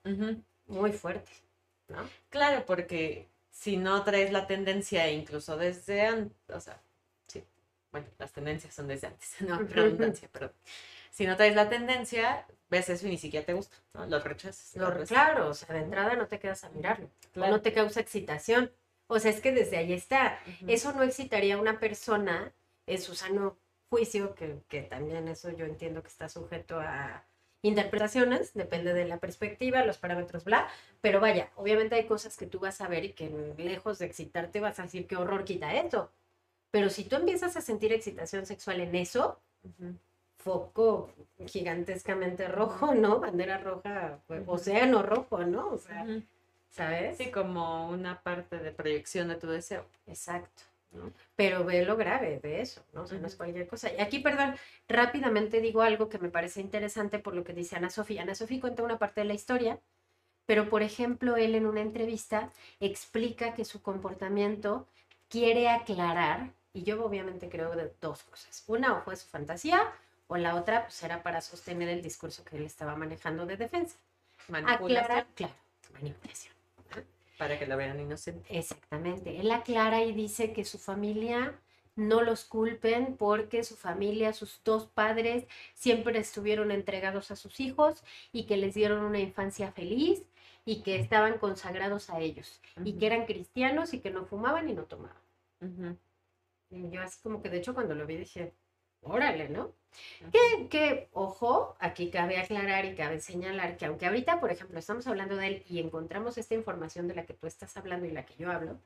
muy 0.67 0.93
fuerte, 0.95 1.31
¿no? 1.89 2.09
Claro, 2.31 2.65
porque 2.65 3.29
si 3.51 3.77
no 3.77 4.03
traes 4.03 4.33
la 4.33 4.47
tendencia 4.47 5.11
incluso 5.11 5.59
desde 5.59 6.07
antes, 6.07 6.39
o 6.49 6.59
sea, 6.59 6.81
sí, 7.27 7.45
bueno, 7.93 8.07
las 8.19 8.33
tendencias 8.33 8.73
son 8.73 8.89
desde 8.89 9.09
antes, 9.09 9.35
no, 9.43 9.59
redundancia, 9.59 10.27
pero 10.33 10.55
si 11.11 11.27
no 11.27 11.37
traes 11.37 11.55
la 11.55 11.69
tendencia, 11.69 12.47
ves 12.71 12.89
eso 12.89 13.09
y 13.09 13.11
ni 13.11 13.19
siquiera 13.19 13.45
te 13.45 13.53
gusta, 13.53 13.77
¿no? 13.93 14.07
Lo 14.07 14.21
rechazas. 14.21 14.75
Lo, 14.75 15.05
claro, 15.05 15.51
o 15.51 15.53
sea, 15.53 15.75
de 15.75 15.83
entrada 15.83 16.17
no 16.17 16.29
te 16.29 16.39
quedas 16.39 16.65
a 16.65 16.71
mirarlo, 16.71 17.11
no 17.35 17.61
te 17.61 17.75
causa 17.75 18.01
excitación. 18.01 18.73
O 19.09 19.19
sea, 19.19 19.31
es 19.31 19.41
que 19.41 19.53
desde 19.53 19.77
ahí 19.77 19.93
está. 19.93 20.39
Eso 20.67 20.93
no 20.93 21.03
excitaría 21.03 21.55
a 21.55 21.61
una 21.61 21.79
persona 21.79 22.53
en 22.87 23.01
su 23.01 23.15
sano 23.15 23.59
juicio, 23.89 24.35
que, 24.35 24.59
que 24.69 24.83
también 24.83 25.29
eso 25.29 25.51
yo 25.51 25.65
entiendo 25.65 26.03
que 26.03 26.09
está 26.09 26.29
sujeto 26.29 26.81
a, 26.81 27.25
interpretaciones, 27.67 28.55
depende 28.55 28.95
de 28.95 29.07
la 29.07 29.19
perspectiva, 29.19 29.85
los 29.85 29.99
parámetros, 29.99 30.45
bla, 30.45 30.69
pero 31.01 31.21
vaya, 31.21 31.51
obviamente 31.57 31.95
hay 31.97 32.07
cosas 32.07 32.37
que 32.37 32.47
tú 32.47 32.61
vas 32.61 32.81
a 32.81 32.89
ver 32.89 33.05
y 33.05 33.13
que 33.13 33.55
lejos 33.59 33.99
de 33.99 34.07
excitarte 34.07 34.61
vas 34.61 34.79
a 34.79 34.85
decir 34.85 35.07
qué 35.07 35.17
horror 35.17 35.45
quita 35.45 35.75
esto. 35.75 36.11
Pero 36.71 36.91
si 36.91 37.05
tú 37.05 37.17
empiezas 37.17 37.57
a 37.57 37.61
sentir 37.61 37.93
excitación 37.93 38.47
sexual 38.47 38.81
en 38.81 38.95
eso, 38.95 39.41
foco 40.37 41.11
gigantescamente 41.47 42.49
rojo, 42.49 42.95
¿no? 42.95 43.21
Bandera 43.21 43.59
roja, 43.59 44.21
pues, 44.27 44.43
océano 44.47 45.03
rojo, 45.03 45.45
¿no? 45.45 45.71
O 45.71 45.79
sea, 45.79 46.07
¿sabes? 46.71 47.17
Sí, 47.17 47.31
como 47.31 47.89
una 47.89 48.23
parte 48.23 48.59
de 48.59 48.71
proyección 48.73 49.29
de 49.29 49.37
tu 49.37 49.49
deseo. 49.49 49.87
Exacto. 50.07 50.63
Pero 51.35 51.65
ve 51.65 51.85
lo 51.85 51.97
grave 51.97 52.41
de 52.41 52.61
eso, 52.61 52.83
¿no? 52.93 53.03
O 53.03 53.07
sea, 53.07 53.19
no 53.19 53.27
es 53.27 53.37
cualquier 53.37 53.67
cosa. 53.67 53.93
Y 53.93 54.01
aquí, 54.01 54.19
perdón, 54.21 54.55
rápidamente 54.89 55.61
digo 55.61 55.83
algo 55.83 56.09
que 56.09 56.19
me 56.19 56.31
parece 56.31 56.61
interesante 56.61 57.19
por 57.19 57.35
lo 57.35 57.45
que 57.45 57.53
dice 57.53 57.77
Ana 57.77 57.91
Sofía. 57.91 58.23
Ana 58.23 58.35
Sofía 58.35 58.61
cuenta 58.61 58.83
una 58.83 58.99
parte 58.99 59.21
de 59.21 59.27
la 59.27 59.35
historia, 59.35 59.79
pero 60.47 60.69
por 60.69 60.83
ejemplo, 60.83 61.37
él 61.37 61.55
en 61.55 61.67
una 61.67 61.83
entrevista 61.83 62.51
explica 62.81 63.55
que 63.55 63.65
su 63.65 63.83
comportamiento 63.83 64.87
quiere 65.29 65.69
aclarar, 65.69 66.51
y 66.73 66.85
yo 66.85 67.05
obviamente 67.05 67.49
creo 67.49 67.75
de 67.75 67.93
dos 68.01 68.23
cosas. 68.25 68.65
Una, 68.67 68.95
o 68.95 69.03
fue 69.03 69.17
su 69.17 69.27
fantasía, 69.27 69.93
o 70.29 70.37
la 70.37 70.55
otra, 70.55 70.85
pues 70.85 71.03
era 71.03 71.23
para 71.23 71.41
sostener 71.41 71.89
el 71.89 72.03
discurso 72.03 72.45
que 72.45 72.57
él 72.57 72.65
estaba 72.65 72.97
manejando 72.97 73.45
de 73.45 73.57
defensa. 73.57 73.97
Manipulación. 74.49 75.27
claro, 75.35 75.55
manipulación 75.95 76.56
para 77.39 77.59
que 77.59 77.67
la 77.67 77.77
vean 77.77 78.01
inocente. 78.01 78.57
Exactamente. 78.57 79.39
Él 79.41 79.51
aclara 79.51 80.03
y 80.03 80.13
dice 80.13 80.53
que 80.53 80.65
su 80.65 80.79
familia 80.79 81.61
no 81.97 82.23
los 82.23 82.45
culpen 82.45 83.17
porque 83.17 83.65
su 83.65 83.75
familia, 83.75 84.33
sus 84.33 84.61
dos 84.65 84.87
padres 84.87 85.47
siempre 85.75 86.19
estuvieron 86.19 86.71
entregados 86.71 87.31
a 87.31 87.37
sus 87.37 87.59
hijos 87.59 88.05
y 88.33 88.45
que 88.45 88.57
les 88.57 88.75
dieron 88.75 89.03
una 89.03 89.19
infancia 89.19 89.73
feliz 89.73 90.23
y 90.65 90.83
que 90.83 90.97
estaban 90.97 91.39
consagrados 91.39 92.11
a 92.11 92.21
ellos 92.21 92.61
y 92.85 92.99
que 92.99 93.07
eran 93.07 93.25
cristianos 93.25 93.95
y 93.95 94.01
que 94.01 94.11
no 94.11 94.27
fumaban 94.27 94.69
y 94.69 94.75
no 94.75 94.85
tomaban. 94.85 95.23
Y 96.71 96.91
yo 96.91 97.01
así 97.01 97.19
como 97.23 97.41
que 97.41 97.49
de 97.49 97.59
hecho 97.59 97.75
cuando 97.75 97.95
lo 97.95 98.07
vi 98.07 98.17
dije, 98.17 98.53
órale, 99.07 99.49
¿no? 99.49 99.73
Que, 100.71 101.09
ojo, 101.13 101.75
aquí 101.79 102.11
cabe 102.11 102.39
aclarar 102.39 102.85
y 102.85 102.95
cabe 102.95 103.21
señalar 103.21 103.77
que 103.77 103.87
aunque 103.87 104.07
ahorita, 104.07 104.41
por 104.41 104.51
ejemplo, 104.51 104.79
estamos 104.79 105.07
hablando 105.07 105.37
de 105.37 105.47
él 105.47 105.65
y 105.69 105.81
encontramos 105.81 106.37
esta 106.39 106.55
información 106.55 107.09
de 107.09 107.15
la 107.15 107.25
que 107.25 107.35
tú 107.35 107.47
estás 107.47 107.77
hablando 107.77 108.07
y 108.07 108.11
la 108.11 108.27
que 108.27 108.35
yo 108.37 108.51
hablo, 108.51 108.79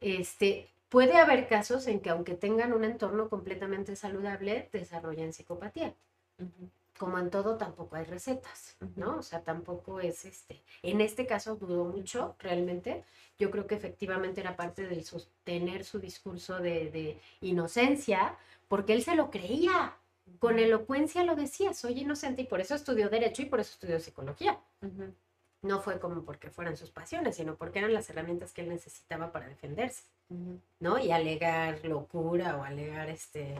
este, 0.00 0.70
puede 0.88 1.16
haber 1.16 1.48
casos 1.48 1.86
en 1.86 2.00
que 2.00 2.10
aunque 2.10 2.34
tengan 2.34 2.72
un 2.72 2.84
entorno 2.84 3.28
completamente 3.30 3.96
saludable, 3.96 4.68
desarrollen 4.72 5.32
psicopatía. 5.32 5.94
Como 6.98 7.18
en 7.18 7.30
todo, 7.30 7.56
tampoco 7.56 7.96
hay 7.96 8.04
recetas, 8.04 8.76
¿no? 8.96 9.18
O 9.18 9.22
sea, 9.22 9.42
tampoco 9.42 10.00
es 10.00 10.24
este. 10.24 10.62
En 10.82 11.00
este 11.00 11.26
caso 11.26 11.56
dudo 11.56 11.84
mucho, 11.84 12.36
realmente. 12.38 13.04
Yo 13.38 13.50
creo 13.50 13.66
que 13.66 13.74
efectivamente 13.74 14.40
era 14.40 14.56
parte 14.56 14.86
del 14.86 15.04
sostener 15.04 15.84
su 15.84 15.98
discurso 15.98 16.58
de, 16.58 16.90
de 16.90 17.20
inocencia, 17.40 18.36
porque 18.68 18.92
él 18.92 19.02
se 19.02 19.16
lo 19.16 19.30
creía 19.30 19.96
con 20.38 20.58
elocuencia 20.58 21.24
lo 21.24 21.36
decía, 21.36 21.74
soy 21.74 22.00
inocente 22.00 22.42
y 22.42 22.46
por 22.46 22.60
eso 22.60 22.74
estudió 22.74 23.08
derecho 23.08 23.42
y 23.42 23.46
por 23.46 23.60
eso 23.60 23.72
estudió 23.72 23.98
psicología. 24.00 24.58
No 25.62 25.80
fue 25.80 26.00
como 26.00 26.24
porque 26.24 26.50
fueran 26.50 26.76
sus 26.76 26.90
pasiones, 26.90 27.36
sino 27.36 27.54
porque 27.56 27.78
eran 27.78 27.94
las 27.94 28.10
herramientas 28.10 28.52
que 28.52 28.62
él 28.62 28.68
necesitaba 28.68 29.30
para 29.30 29.46
defenderse, 29.46 30.04
¿no? 30.80 30.98
Y 30.98 31.12
alegar 31.12 31.84
locura 31.84 32.56
o 32.56 32.64
alegar 32.64 33.08
este, 33.08 33.54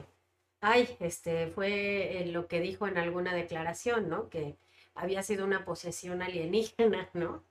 ay, 0.63 0.97
este 1.01 1.49
fue 1.49 2.23
eh, 2.23 2.27
lo 2.27 2.49
que 2.49 2.61
dijo 2.61 2.87
en 2.87 2.97
alguna 2.97 3.35
declaración, 3.35 4.09
¿no? 4.09 4.31
Que 4.31 4.57
había 4.95 5.23
sido 5.23 5.45
una 5.45 5.65
posesión 5.67 6.23
alienígena, 6.23 7.11
¿no? 7.15 7.45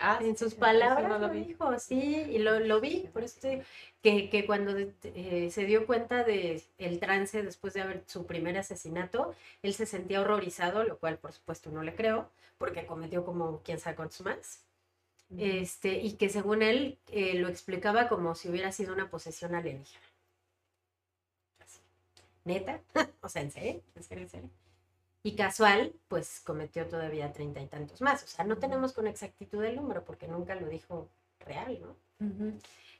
Ah, 0.00 0.18
en 0.22 0.36
sus 0.36 0.54
palabras 0.54 1.06
no 1.06 1.18
lo, 1.18 1.28
dijo, 1.28 1.78
sí, 1.78 2.24
y 2.30 2.38
lo, 2.38 2.58
lo 2.58 2.80
vi, 2.80 3.10
por 3.12 3.22
eso 3.22 3.38
te 3.38 3.62
que, 4.02 4.30
que 4.30 4.46
cuando 4.46 4.74
eh, 4.78 5.50
se 5.50 5.66
dio 5.66 5.86
cuenta 5.86 6.24
de 6.24 6.62
el 6.78 6.98
trance 7.00 7.42
después 7.42 7.74
de 7.74 7.82
haber 7.82 8.02
su 8.06 8.24
primer 8.26 8.56
asesinato, 8.56 9.34
él 9.62 9.74
se 9.74 9.84
sentía 9.84 10.22
horrorizado, 10.22 10.84
lo 10.84 10.98
cual 10.98 11.18
por 11.18 11.32
supuesto 11.34 11.70
no 11.70 11.82
le 11.82 11.94
creo, 11.94 12.30
porque 12.56 12.86
cometió 12.86 13.26
como 13.26 13.62
quién 13.62 13.78
sabe 13.78 13.96
cuántos 13.96 14.22
más. 14.22 14.64
Este, 15.36 15.98
y 15.98 16.14
que 16.14 16.30
según 16.30 16.62
él 16.62 16.98
eh, 17.12 17.34
lo 17.34 17.48
explicaba 17.48 18.08
como 18.08 18.34
si 18.34 18.48
hubiera 18.48 18.72
sido 18.72 18.94
una 18.94 19.10
posesión 19.10 19.54
alienígena. 19.54 20.09
¿Neta? 22.44 22.82
o 23.22 23.28
sea, 23.28 23.42
¿en 23.42 23.50
serio? 23.50 23.82
¿En 23.94 24.02
serio? 24.02 24.24
¿En 24.24 24.30
serio? 24.30 24.50
Y 25.22 25.36
casual, 25.36 25.94
pues 26.08 26.40
cometió 26.40 26.86
todavía 26.88 27.32
treinta 27.32 27.60
y 27.62 27.68
tantos 27.68 28.00
más. 28.02 28.24
O 28.24 28.28
sea, 28.28 28.44
no 28.46 28.58
tenemos 28.58 28.92
con 28.94 29.06
exactitud 29.06 29.64
el 29.64 29.76
número 29.76 30.04
porque 30.04 30.28
nunca 30.28 30.54
lo 30.54 30.68
dijo 30.68 31.10
real, 31.40 31.80
¿no? 31.80 31.96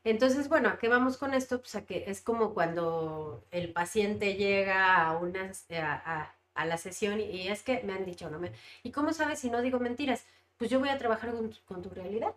Entonces, 0.05 0.49
bueno, 0.49 0.69
¿a 0.71 0.79
qué 0.79 0.89
vamos 0.89 1.17
con 1.19 1.35
esto? 1.35 1.61
Pues 1.61 1.75
a 1.75 1.85
que 1.87 2.05
es 2.11 2.21
como 2.23 2.55
cuando 2.55 3.45
el 3.51 3.73
paciente 3.73 4.35
llega 4.35 4.97
a 5.07 5.17
una 5.19 5.53
a, 5.71 6.21
a- 6.23 6.35
a 6.55 6.67
la 6.67 6.79
sesión 6.79 7.21
y, 7.21 7.25
y 7.25 7.49
es 7.49 7.63
que 7.63 7.83
me 7.85 7.93
han 7.95 8.05
dicho, 8.05 8.29
¿no? 8.31 8.39
Me, 8.39 8.53
¿Y 8.83 8.93
cómo 8.93 9.13
sabes 9.13 9.39
si 9.41 9.51
no 9.51 9.63
digo 9.63 9.79
mentiras? 9.81 10.25
Pues 10.57 10.71
yo 10.71 10.81
voy 10.81 10.89
a 10.91 10.99
trabajar 10.99 11.33
con, 11.33 11.53
con 11.67 11.83
tu 11.83 11.91
realidad. 11.91 12.35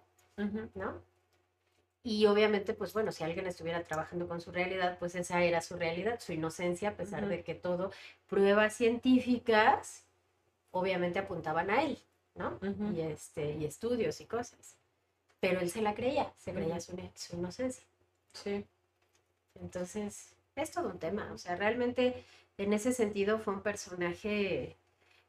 ¿no? 0.75 1.01
Y 2.03 2.25
obviamente, 2.25 2.73
pues 2.73 2.91
bueno, 2.91 3.13
si 3.13 3.23
alguien 3.23 3.47
estuviera 3.47 3.81
trabajando 3.83 4.27
con 4.27 4.41
su 4.41 4.51
realidad, 4.51 4.97
pues 4.99 5.15
esa 5.15 5.41
era 5.41 5.61
su 5.61 5.77
realidad, 5.77 6.19
su 6.19 6.33
inocencia, 6.33 6.89
a 6.89 6.97
pesar 6.97 7.27
de 7.27 7.43
que 7.43 7.55
todo, 7.55 7.91
pruebas 8.27 8.75
científicas, 8.75 10.03
obviamente 10.71 11.19
apuntaban 11.19 11.69
a 11.69 11.83
él, 11.83 11.97
¿no? 12.35 12.59
Y, 12.93 12.99
este, 13.01 13.53
y 13.53 13.63
estudios 13.63 14.19
y 14.19 14.25
cosas. 14.25 14.75
Pero 15.39 15.61
él 15.61 15.69
se 15.69 15.81
la 15.81 15.95
creía, 15.95 16.33
se 16.37 16.53
creía 16.53 16.79
su, 16.81 16.93
su 17.15 17.37
inocencia. 17.37 17.85
Sí. 18.33 18.65
Entonces, 19.61 20.33
es 20.55 20.71
todo 20.71 20.89
un 20.89 20.99
tema. 20.99 21.31
O 21.33 21.37
sea, 21.37 21.55
realmente 21.55 22.25
en 22.57 22.73
ese 22.73 22.91
sentido 22.93 23.39
fue 23.39 23.53
un 23.53 23.61
personaje. 23.61 24.77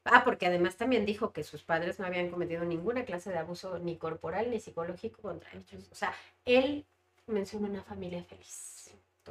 Ah, 0.05 0.23
porque 0.23 0.47
además 0.47 0.77
también 0.77 1.07
dijo 1.07 1.33
que 1.33 1.43
sus 1.43 1.63
padres 1.63 1.99
no 1.99 2.07
habían 2.07 2.31
cometido 2.31 2.65
ninguna 2.65 3.05
clase 3.05 3.31
de 3.31 3.39
abuso 3.39 3.79
ni 3.79 3.97
corporal 3.97 4.51
ni 4.51 4.61
psicológico 4.61 5.23
contra 5.23 5.51
ellos. 5.53 5.89
O 5.91 5.95
sea, 5.95 6.15
él 6.45 6.85
mencionó 7.27 7.69
una 7.69 7.83
familia 7.83 8.23
feliz. 8.25 8.91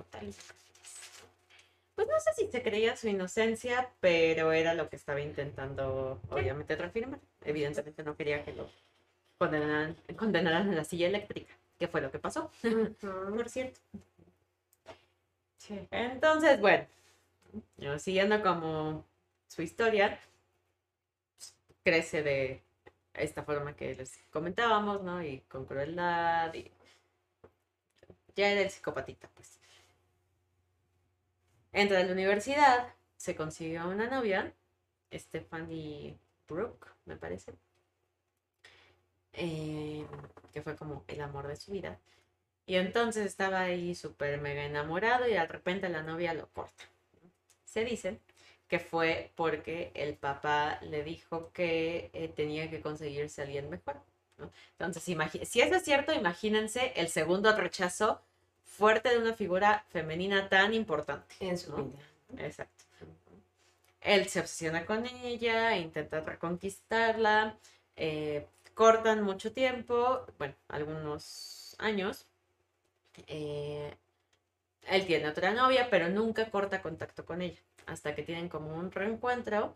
Feliz. 0.09 0.37
Pues 1.95 2.07
no 2.07 2.19
sé 2.19 2.33
si 2.35 2.51
se 2.51 2.63
creía 2.63 2.95
su 2.95 3.07
inocencia, 3.07 3.91
pero 3.99 4.51
era 4.51 4.73
lo 4.73 4.89
que 4.89 4.95
estaba 4.95 5.21
intentando, 5.21 6.19
obviamente, 6.31 6.75
reafirmar. 6.75 7.19
Evidentemente 7.45 8.01
no 8.01 8.15
quería 8.15 8.43
que 8.43 8.53
lo 8.53 8.67
condenaran, 9.37 9.95
condenaran 10.15 10.69
en 10.69 10.75
la 10.75 10.83
silla 10.83 11.05
eléctrica, 11.05 11.53
que 11.77 11.87
fue 11.87 12.01
lo 12.01 12.09
que 12.09 12.17
pasó, 12.17 12.49
por 12.99 13.47
cierto. 13.47 13.79
Sí. 15.57 15.87
Entonces, 15.91 16.59
bueno, 16.59 16.87
siguiendo 17.99 18.41
como 18.41 19.05
su 19.47 19.61
historia, 19.61 20.19
crece 21.83 22.23
de 22.23 22.63
esta 23.13 23.43
forma 23.43 23.75
que 23.75 23.95
les 23.95 24.17
comentábamos, 24.31 25.03
¿no? 25.03 25.23
Y 25.23 25.41
con 25.41 25.65
crueldad 25.65 26.53
y 26.53 26.71
ya 28.35 28.51
era 28.51 28.61
el 28.61 28.69
psicopatita, 28.69 29.29
pues. 29.35 29.59
Entra 31.71 31.99
a 31.99 32.03
la 32.03 32.11
universidad, 32.11 32.93
se 33.17 33.35
consiguió 33.35 33.87
una 33.87 34.07
novia, 34.07 34.53
Stephanie 35.11 36.17
Brooke, 36.47 36.87
me 37.05 37.15
parece, 37.17 37.53
eh, 39.33 40.05
que 40.51 40.61
fue 40.61 40.75
como 40.75 41.03
el 41.07 41.21
amor 41.21 41.47
de 41.47 41.55
su 41.55 41.71
vida. 41.71 41.99
Y 42.65 42.75
entonces 42.75 43.25
estaba 43.25 43.61
ahí 43.61 43.95
súper 43.95 44.39
mega 44.39 44.63
enamorado 44.63 45.27
y 45.27 45.33
de 45.33 45.45
repente 45.45 45.89
la 45.89 46.03
novia 46.03 46.33
lo 46.33 46.47
corta. 46.49 46.85
Se 47.65 47.83
dice 47.83 48.19
que 48.67 48.79
fue 48.79 49.31
porque 49.35 49.91
el 49.93 50.15
papá 50.15 50.79
le 50.81 51.03
dijo 51.03 51.51
que 51.53 52.09
eh, 52.13 52.31
tenía 52.35 52.69
que 52.69 52.81
conseguirse 52.81 53.41
a 53.41 53.45
alguien 53.45 53.69
mejor. 53.69 53.97
¿no? 54.37 54.49
Entonces, 54.71 55.03
si 55.03 55.61
eso 55.61 55.75
es 55.75 55.83
cierto, 55.83 56.13
imagínense 56.13 56.93
el 56.95 57.09
segundo 57.09 57.55
rechazo 57.55 58.21
fuerte 58.65 59.09
de 59.09 59.19
una 59.19 59.33
figura 59.33 59.85
femenina 59.89 60.49
tan 60.49 60.73
importante. 60.73 61.35
En 61.39 61.57
su 61.57 61.71
¿no? 61.71 61.83
vida. 61.83 62.45
Exacto. 62.45 62.83
Él 64.01 64.27
se 64.27 64.41
obsesiona 64.41 64.85
con 64.85 65.05
ella, 65.05 65.77
intenta 65.77 66.19
reconquistarla, 66.19 67.57
eh, 67.95 68.45
cortan 68.73 69.23
mucho 69.23 69.53
tiempo, 69.53 70.25
bueno, 70.37 70.55
algunos 70.67 71.75
años. 71.79 72.25
Eh, 73.27 73.95
él 74.87 75.05
tiene 75.05 75.29
otra 75.29 75.51
novia, 75.51 75.89
pero 75.89 76.09
nunca 76.09 76.49
corta 76.49 76.81
contacto 76.81 77.25
con 77.25 77.41
ella, 77.41 77.59
hasta 77.87 78.15
que 78.15 78.23
tienen 78.23 78.49
como 78.49 78.75
un 78.75 78.91
reencuentro. 78.91 79.75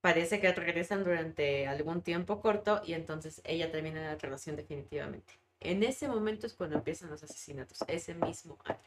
Parece 0.00 0.40
que 0.40 0.52
regresan 0.52 1.04
durante 1.04 1.66
algún 1.66 2.02
tiempo 2.02 2.40
corto 2.40 2.80
y 2.84 2.92
entonces 2.94 3.40
ella 3.44 3.70
termina 3.72 4.00
la 4.00 4.16
relación 4.16 4.56
definitivamente. 4.56 5.34
En 5.60 5.82
ese 5.82 6.06
momento 6.06 6.46
es 6.46 6.54
cuando 6.54 6.76
empiezan 6.76 7.10
los 7.10 7.22
asesinatos, 7.22 7.78
ese 7.88 8.14
mismo 8.14 8.58
año. 8.64 8.78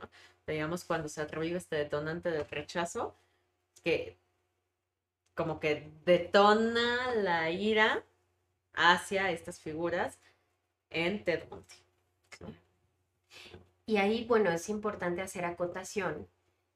¿no? 0.00 0.08
digamos, 0.52 0.84
cuando 0.84 1.08
se 1.08 1.26
revive 1.26 1.58
este 1.58 1.76
detonante 1.76 2.30
del 2.30 2.48
rechazo, 2.48 3.14
que 3.84 4.16
como 5.34 5.60
que 5.60 5.90
detona 6.04 7.14
la 7.14 7.50
ira 7.50 8.04
hacia 8.74 9.30
estas 9.30 9.60
figuras 9.60 10.18
en 10.90 11.24
Ted 11.24 11.48
Bundy. 11.48 12.56
Y 13.86 13.96
ahí, 13.96 14.24
bueno, 14.24 14.50
es 14.50 14.68
importante 14.68 15.22
hacer 15.22 15.44
acotación 15.44 16.28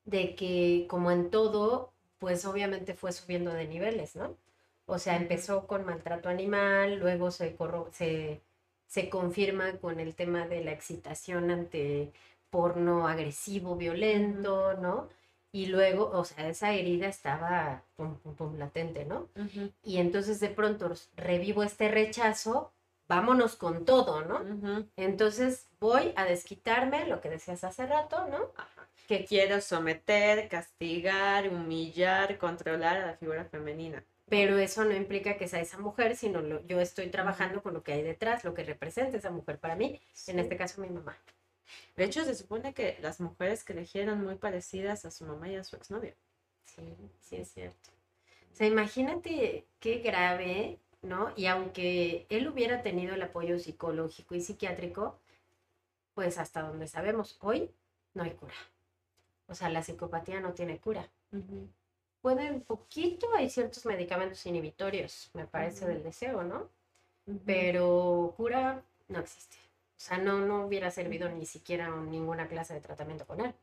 de 0.04 0.34
que, 0.34 0.86
como 0.88 1.10
en 1.10 1.30
todo, 1.30 1.92
pues 2.18 2.44
obviamente 2.44 2.94
fue 2.94 3.12
subiendo 3.12 3.52
de 3.52 3.66
niveles, 3.68 4.16
¿no? 4.16 4.36
O 4.86 4.98
sea, 4.98 5.16
empezó 5.16 5.66
con 5.66 5.84
maltrato 5.84 6.28
animal, 6.28 6.96
luego 6.98 7.30
se, 7.30 7.56
corro- 7.56 7.90
se, 7.92 8.40
se 8.86 9.08
confirma 9.10 9.78
con 9.78 10.00
el 10.00 10.14
tema 10.14 10.46
de 10.46 10.62
la 10.64 10.72
excitación 10.72 11.50
ante 11.50 12.12
porno 12.50 13.08
agresivo, 13.08 13.76
violento, 13.76 14.74
¿no? 14.74 15.08
Y 15.52 15.66
luego, 15.66 16.10
o 16.12 16.24
sea, 16.24 16.48
esa 16.48 16.72
herida 16.72 17.06
estaba 17.08 17.82
pum, 17.96 18.16
pum, 18.18 18.34
pum, 18.34 18.58
latente, 18.58 19.04
¿no? 19.04 19.28
Y 19.84 19.98
entonces 19.98 20.40
de 20.40 20.48
pronto 20.48 20.92
revivo 21.16 21.62
este 21.62 21.88
rechazo, 21.88 22.72
vámonos 23.08 23.56
con 23.56 23.84
todo, 23.84 24.22
¿no? 24.24 24.40
Entonces 24.96 25.68
voy 25.80 26.12
a 26.16 26.24
desquitarme, 26.24 27.06
lo 27.06 27.20
que 27.20 27.30
decías 27.30 27.64
hace 27.64 27.86
rato, 27.86 28.26
¿no? 28.28 28.50
Ajá. 28.56 28.81
Que 29.06 29.24
Quiero 29.24 29.60
someter, 29.60 30.48
castigar, 30.48 31.48
humillar, 31.48 32.38
controlar 32.38 32.96
a 32.98 33.06
la 33.06 33.16
figura 33.16 33.44
femenina. 33.44 34.04
pero 34.28 34.56
eso 34.58 34.82
no 34.86 34.96
implica 34.96 35.36
que 35.36 35.46
sea 35.46 35.60
esa 35.60 35.76
mujer, 35.78 36.16
sino 36.16 36.40
lo- 36.40 36.66
yo 36.66 36.80
estoy 36.80 37.08
trabajando 37.10 37.62
con 37.62 37.74
lo 37.74 37.82
que 37.82 37.92
hay 37.92 38.02
detrás, 38.02 38.44
lo 38.44 38.54
que 38.54 38.64
representa 38.64 39.18
esa 39.18 39.30
mujer 39.30 39.58
para 39.58 39.76
mí, 39.76 40.00
en 40.26 40.38
este 40.38 40.56
caso 40.56 40.80
mi 40.80 40.88
mamá. 40.88 41.18
De 41.96 42.04
hecho, 42.04 42.24
se 42.24 42.34
supone 42.34 42.72
que 42.72 42.96
las 43.02 43.20
mujeres 43.20 43.62
que 43.62 43.74
elegieron 43.74 44.24
muy 44.24 44.36
parecidas 44.36 45.04
a 45.04 45.10
su 45.10 45.26
mamá 45.26 45.50
y 45.50 45.56
a 45.56 45.64
su 45.64 45.76
exnovia. 45.76 46.14
Sí, 46.64 46.82
sí 47.20 47.36
es 47.36 47.52
cierto. 47.52 47.90
O 48.52 48.54
sea, 48.56 48.66
imagínate 48.66 49.66
qué 49.80 49.98
grave, 49.98 50.78
¿no? 51.02 51.32
Y 51.36 51.44
aunque 51.46 52.26
él 52.30 52.48
hubiera 52.48 52.82
tenido 52.82 53.14
el 53.14 53.22
apoyo 53.22 53.58
psicológico 53.58 54.34
y 54.34 54.40
psiquiátrico, 54.40 55.20
pues 56.14 56.38
hasta 56.38 56.62
donde 56.62 56.86
sabemos, 56.88 57.36
hoy 57.40 57.70
no 58.14 58.22
hay 58.22 58.30
cura. 58.30 58.54
O 59.48 59.54
sea, 59.54 59.68
la 59.68 59.82
psicopatía 59.82 60.40
no 60.40 60.52
tiene 60.52 60.78
cura. 60.78 61.08
Pueden 62.20 62.60
poquito, 62.60 63.28
hay 63.34 63.50
ciertos 63.50 63.84
medicamentos 63.84 64.44
inhibitorios, 64.46 65.30
me 65.34 65.46
parece, 65.46 65.86
del 65.86 66.02
deseo, 66.02 66.42
¿no? 66.42 66.68
Pero 67.44 68.34
cura 68.36 68.82
no 69.08 69.18
existe. 69.20 69.56
O 69.96 70.04
sea, 70.04 70.18
no, 70.18 70.40
no 70.40 70.66
hubiera 70.66 70.90
servido 70.90 71.28
ni 71.28 71.46
siquiera 71.46 71.88
ninguna 71.88 72.48
clase 72.48 72.74
de 72.74 72.80
tratamiento 72.80 73.26
con 73.26 73.40
él. 73.40 73.54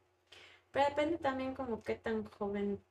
Pero 0.72 0.86
depende 0.86 1.18
también 1.18 1.56
como 1.56 1.84
qué 1.84 1.96
tan 1.96 2.24
joven 2.26 2.82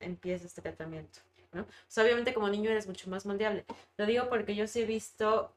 empieza 0.00 0.46
este 0.46 0.62
tratamiento, 0.62 1.20
¿no? 1.52 1.62
O 1.62 1.66
sea, 1.88 2.04
obviamente 2.04 2.34
como 2.34 2.48
niño 2.48 2.70
eres 2.70 2.86
mucho 2.86 3.08
más 3.08 3.26
moldeable. 3.26 3.64
Lo 3.96 4.06
digo 4.06 4.28
porque 4.28 4.54
yo 4.54 4.66
sí 4.66 4.82
he 4.82 4.86
visto 4.86 5.54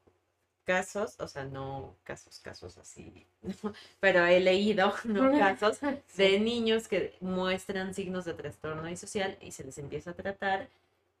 casos, 0.64 1.16
o 1.20 1.28
sea, 1.28 1.44
no 1.44 1.96
casos, 2.04 2.40
casos 2.40 2.78
así, 2.78 3.26
pero 4.00 4.24
he 4.24 4.40
leído, 4.40 4.92
¿no? 5.04 5.30
Casos 5.38 5.78
de 6.16 6.40
niños 6.40 6.88
que 6.88 7.16
muestran 7.20 7.94
signos 7.94 8.24
de 8.24 8.34
trastorno 8.34 8.84
disocial 8.86 9.36
y 9.40 9.52
se 9.52 9.64
les 9.64 9.78
empieza 9.78 10.10
a 10.10 10.14
tratar 10.14 10.68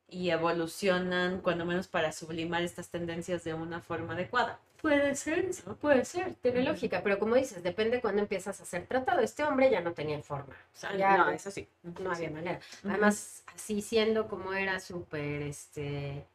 y 0.08 0.30
evolucionan, 0.30 1.40
cuando 1.40 1.64
menos 1.64 1.88
para 1.88 2.12
sublimar 2.12 2.62
estas 2.62 2.88
tendencias 2.90 3.42
de 3.44 3.54
una 3.54 3.80
forma 3.80 4.14
adecuada. 4.14 4.60
Puede 4.80 5.14
ser, 5.14 5.48
¿no? 5.66 5.76
puede 5.76 6.04
ser, 6.04 6.34
tiene 6.34 6.62
lógica, 6.62 7.02
pero 7.02 7.18
como 7.18 7.36
dices, 7.36 7.62
depende 7.62 8.02
cuando 8.02 8.20
empiezas 8.20 8.60
a 8.60 8.66
ser 8.66 8.86
tratado. 8.86 9.20
Este 9.22 9.42
hombre 9.42 9.70
ya 9.70 9.80
no 9.80 9.92
tenía 9.94 10.20
forma, 10.22 10.54
o 10.54 10.76
sea, 10.76 10.94
ya 10.94 11.14
Ah, 11.14 11.16
no, 11.16 11.24
no, 11.26 11.30
eso 11.30 11.50
sí. 11.50 11.66
no 11.82 12.12
había 12.12 12.30
manera. 12.30 12.60
Además, 12.84 13.44
así 13.54 13.80
siendo 13.80 14.28
como 14.28 14.52
era 14.52 14.78
súper, 14.80 15.42
este, 15.42 16.26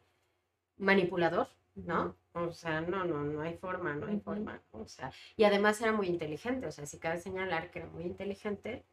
manipulador, 0.78 1.48
¿no? 1.74 2.16
O 2.32 2.52
sea, 2.52 2.80
no, 2.80 3.04
no, 3.04 3.24
no 3.24 3.40
hay 3.42 3.54
forma, 3.56 3.94
no 3.94 4.06
hay 4.06 4.20
forma. 4.20 4.60
O 4.72 4.86
sea, 4.86 5.12
y 5.36 5.44
además 5.44 5.80
era 5.80 5.92
muy 5.92 6.06
inteligente, 6.06 6.66
o 6.66 6.72
sea, 6.72 6.86
sí 6.86 6.98
cabe 6.98 7.20
señalar 7.20 7.70
que 7.70 7.80
era 7.80 7.88
muy 7.88 8.04
inteligente 8.04 8.84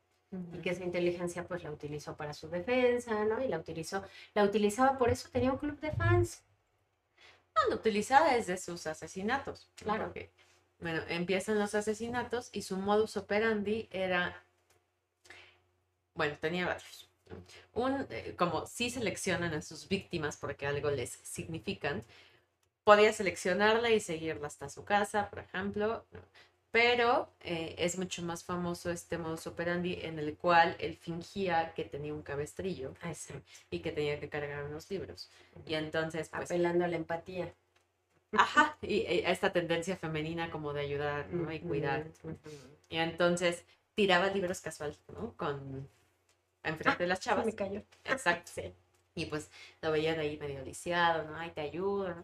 y 0.54 0.60
que 0.60 0.72
esa 0.72 0.84
inteligencia 0.84 1.48
pues 1.48 1.64
la 1.64 1.72
utilizó 1.72 2.18
para 2.18 2.34
su 2.34 2.50
defensa, 2.50 3.24
¿no? 3.26 3.44
Y 3.44 3.48
la 3.48 3.60
utilizó, 3.60 4.04
la 4.34 4.44
utilizaba, 4.44 4.98
por 4.98 5.10
eso 5.10 5.30
tenía 5.32 5.52
un 5.52 5.58
club 5.58 5.80
de 5.80 5.92
fans. 5.92 6.44
No, 7.56 7.70
la 7.70 7.76
utilizaba 7.76 8.34
desde 8.34 8.58
sus 8.58 8.88
asesinatos. 8.88 9.72
Claro. 9.76 10.12
que 10.14 10.32
bueno, 10.80 11.02
empiezan 11.08 11.58
los 11.58 11.74
asesinatos 11.74 12.50
y 12.52 12.62
su 12.62 12.78
modus 12.78 13.18
operandi 13.18 13.88
era, 13.92 14.44
bueno, 16.14 16.38
tenía 16.40 16.68
varios. 16.68 17.10
Un, 17.74 18.08
eh, 18.10 18.36
como 18.38 18.66
si 18.68 18.90
seleccionan 18.90 19.54
a 19.54 19.62
sus 19.62 19.88
víctimas 19.90 20.38
porque 20.38 20.66
algo 20.68 20.92
les 20.92 21.12
significan, 21.24 22.04
podía 22.88 23.12
seleccionarla 23.12 23.92
y 23.92 24.00
seguirla 24.00 24.48
hasta 24.48 24.70
su 24.70 24.86
casa, 24.86 25.30
por 25.30 25.40
ejemplo, 25.40 26.06
pero 26.72 27.30
eh, 27.42 27.76
es 27.78 27.98
mucho 27.98 28.22
más 28.22 28.46
famoso 28.46 28.90
este 28.90 29.18
modus 29.18 29.46
operandi 29.46 30.00
en 30.04 30.18
el 30.20 30.38
cual 30.38 30.74
él 30.80 30.96
fingía 30.96 31.74
que 31.74 31.84
tenía 31.84 32.14
un 32.14 32.22
cabestrillo 32.22 32.94
y 33.70 33.80
que 33.80 33.92
tenía 33.92 34.22
que 34.22 34.30
cargar 34.30 34.64
unos 34.64 34.90
libros. 34.90 35.30
Y 35.66 35.74
entonces... 35.74 36.30
Pues, 36.30 36.50
Apelando 36.50 36.86
a 36.86 36.88
la 36.88 36.96
empatía. 36.96 37.54
Ajá, 38.32 38.78
y, 38.82 39.06
a 39.06 39.32
esta 39.32 39.52
tendencia 39.52 39.98
femenina 39.98 40.50
como 40.50 40.72
de 40.72 40.80
ayudar 40.80 41.28
¿no? 41.28 41.52
y 41.52 41.60
cuidar. 41.60 42.08
Y 42.88 43.00
entonces 43.00 43.66
tiraba 43.96 44.30
libros 44.30 44.62
casual, 44.62 44.96
¿no? 45.12 45.34
Con... 45.36 45.90
Enfrente 46.64 47.04
de 47.04 47.08
las 47.08 47.20
chavas. 47.20 47.46
me 47.46 47.54
cayó. 47.54 47.84
Exacto. 48.06 48.50
sí. 48.56 48.74
Y 49.14 49.26
pues 49.26 49.50
lo 49.82 49.92
veían 49.92 50.20
ahí 50.20 50.38
medio 50.38 50.64
lisiado, 50.64 51.24
¿no? 51.24 51.36
Ay, 51.36 51.52
te 51.52 51.60
ayudo, 51.60 52.16
¿no? 52.16 52.24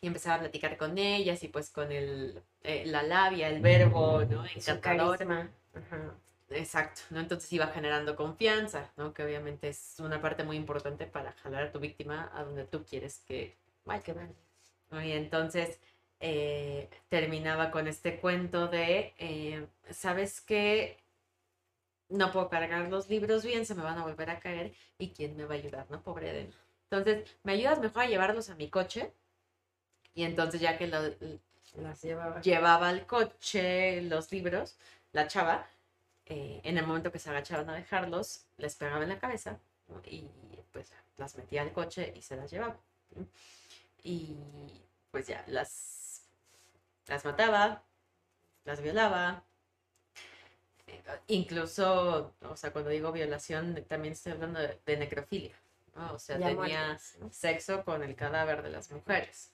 Y 0.00 0.06
empezaba 0.06 0.36
a 0.36 0.40
platicar 0.40 0.76
con 0.76 0.98
ellas 0.98 1.42
y 1.42 1.48
pues 1.48 1.70
con 1.70 1.92
el, 1.92 2.42
eh, 2.62 2.84
la 2.86 3.02
labia, 3.02 3.48
el 3.48 3.60
verbo, 3.60 4.24
¿no? 4.24 4.44
Encantador. 4.46 5.18
Exacto, 6.50 7.02
¿no? 7.10 7.20
Entonces 7.20 7.52
iba 7.52 7.66
generando 7.66 8.16
confianza, 8.16 8.90
¿no? 8.96 9.12
Que 9.12 9.22
obviamente 9.22 9.68
es 9.68 9.96
una 9.98 10.20
parte 10.20 10.44
muy 10.44 10.56
importante 10.56 11.06
para 11.06 11.32
jalar 11.32 11.64
a 11.64 11.72
tu 11.72 11.78
víctima 11.78 12.30
a 12.34 12.44
donde 12.44 12.64
tú 12.64 12.84
quieres 12.84 13.18
que 13.26 13.56
vaya. 13.84 14.02
Que 14.02 14.14
vaya. 14.14 15.06
Y 15.06 15.12
entonces 15.12 15.78
eh, 16.20 16.88
terminaba 17.08 17.70
con 17.70 17.86
este 17.86 18.18
cuento 18.18 18.68
de, 18.68 19.14
eh, 19.18 19.66
¿sabes 19.90 20.40
qué? 20.40 20.98
No 22.08 22.32
puedo 22.32 22.48
cargar 22.48 22.88
los 22.88 23.10
libros 23.10 23.44
bien, 23.44 23.66
se 23.66 23.74
me 23.74 23.82
van 23.82 23.98
a 23.98 24.02
volver 24.02 24.30
a 24.30 24.40
caer 24.40 24.72
y 24.96 25.10
¿quién 25.10 25.36
me 25.36 25.44
va 25.44 25.54
a 25.54 25.58
ayudar, 25.58 25.86
no? 25.90 26.02
Pobre 26.02 26.32
de 26.32 26.44
mí. 26.44 26.54
Entonces, 26.90 27.28
¿me 27.42 27.52
ayudas 27.52 27.80
mejor 27.80 28.04
a 28.04 28.06
llevarlos 28.06 28.48
a 28.48 28.54
mi 28.54 28.70
coche? 28.70 29.12
Y 30.14 30.24
entonces 30.24 30.60
ya 30.60 30.76
que 30.78 30.86
las 30.86 32.02
llevaba. 32.02 32.40
llevaba 32.40 32.88
al 32.88 33.06
coche 33.06 34.02
los 34.02 34.32
libros, 34.32 34.76
la 35.12 35.28
chava, 35.28 35.66
eh, 36.26 36.60
en 36.64 36.76
el 36.76 36.86
momento 36.86 37.12
que 37.12 37.18
se 37.18 37.30
agachaban 37.30 37.70
a 37.70 37.74
dejarlos, 37.74 38.44
les 38.56 38.76
pegaba 38.76 39.02
en 39.02 39.08
la 39.08 39.18
cabeza 39.18 39.58
y 40.04 40.28
pues 40.72 40.92
las 41.16 41.36
metía 41.36 41.62
al 41.62 41.72
coche 41.72 42.12
y 42.14 42.22
se 42.22 42.36
las 42.36 42.50
llevaba. 42.50 42.78
Y 44.02 44.36
pues 45.10 45.26
ya, 45.26 45.44
las, 45.46 46.22
las 47.06 47.24
mataba, 47.24 47.82
las 48.64 48.80
violaba. 48.80 49.44
incluso, 51.26 52.34
o 52.42 52.56
sea, 52.56 52.72
cuando 52.72 52.90
digo 52.90 53.12
violación, 53.12 53.84
también 53.88 54.12
estoy 54.12 54.32
hablando 54.32 54.60
de, 54.60 54.96
necrofilia. 54.96 55.54
O 56.12 56.18
sea, 56.18 56.38
tenía 56.38 56.98
sexo 57.30 57.84
con 57.84 58.02
el 58.04 58.14
cadáver 58.14 58.62
de 58.62 58.70
las 58.70 58.90
mujeres. 58.92 59.50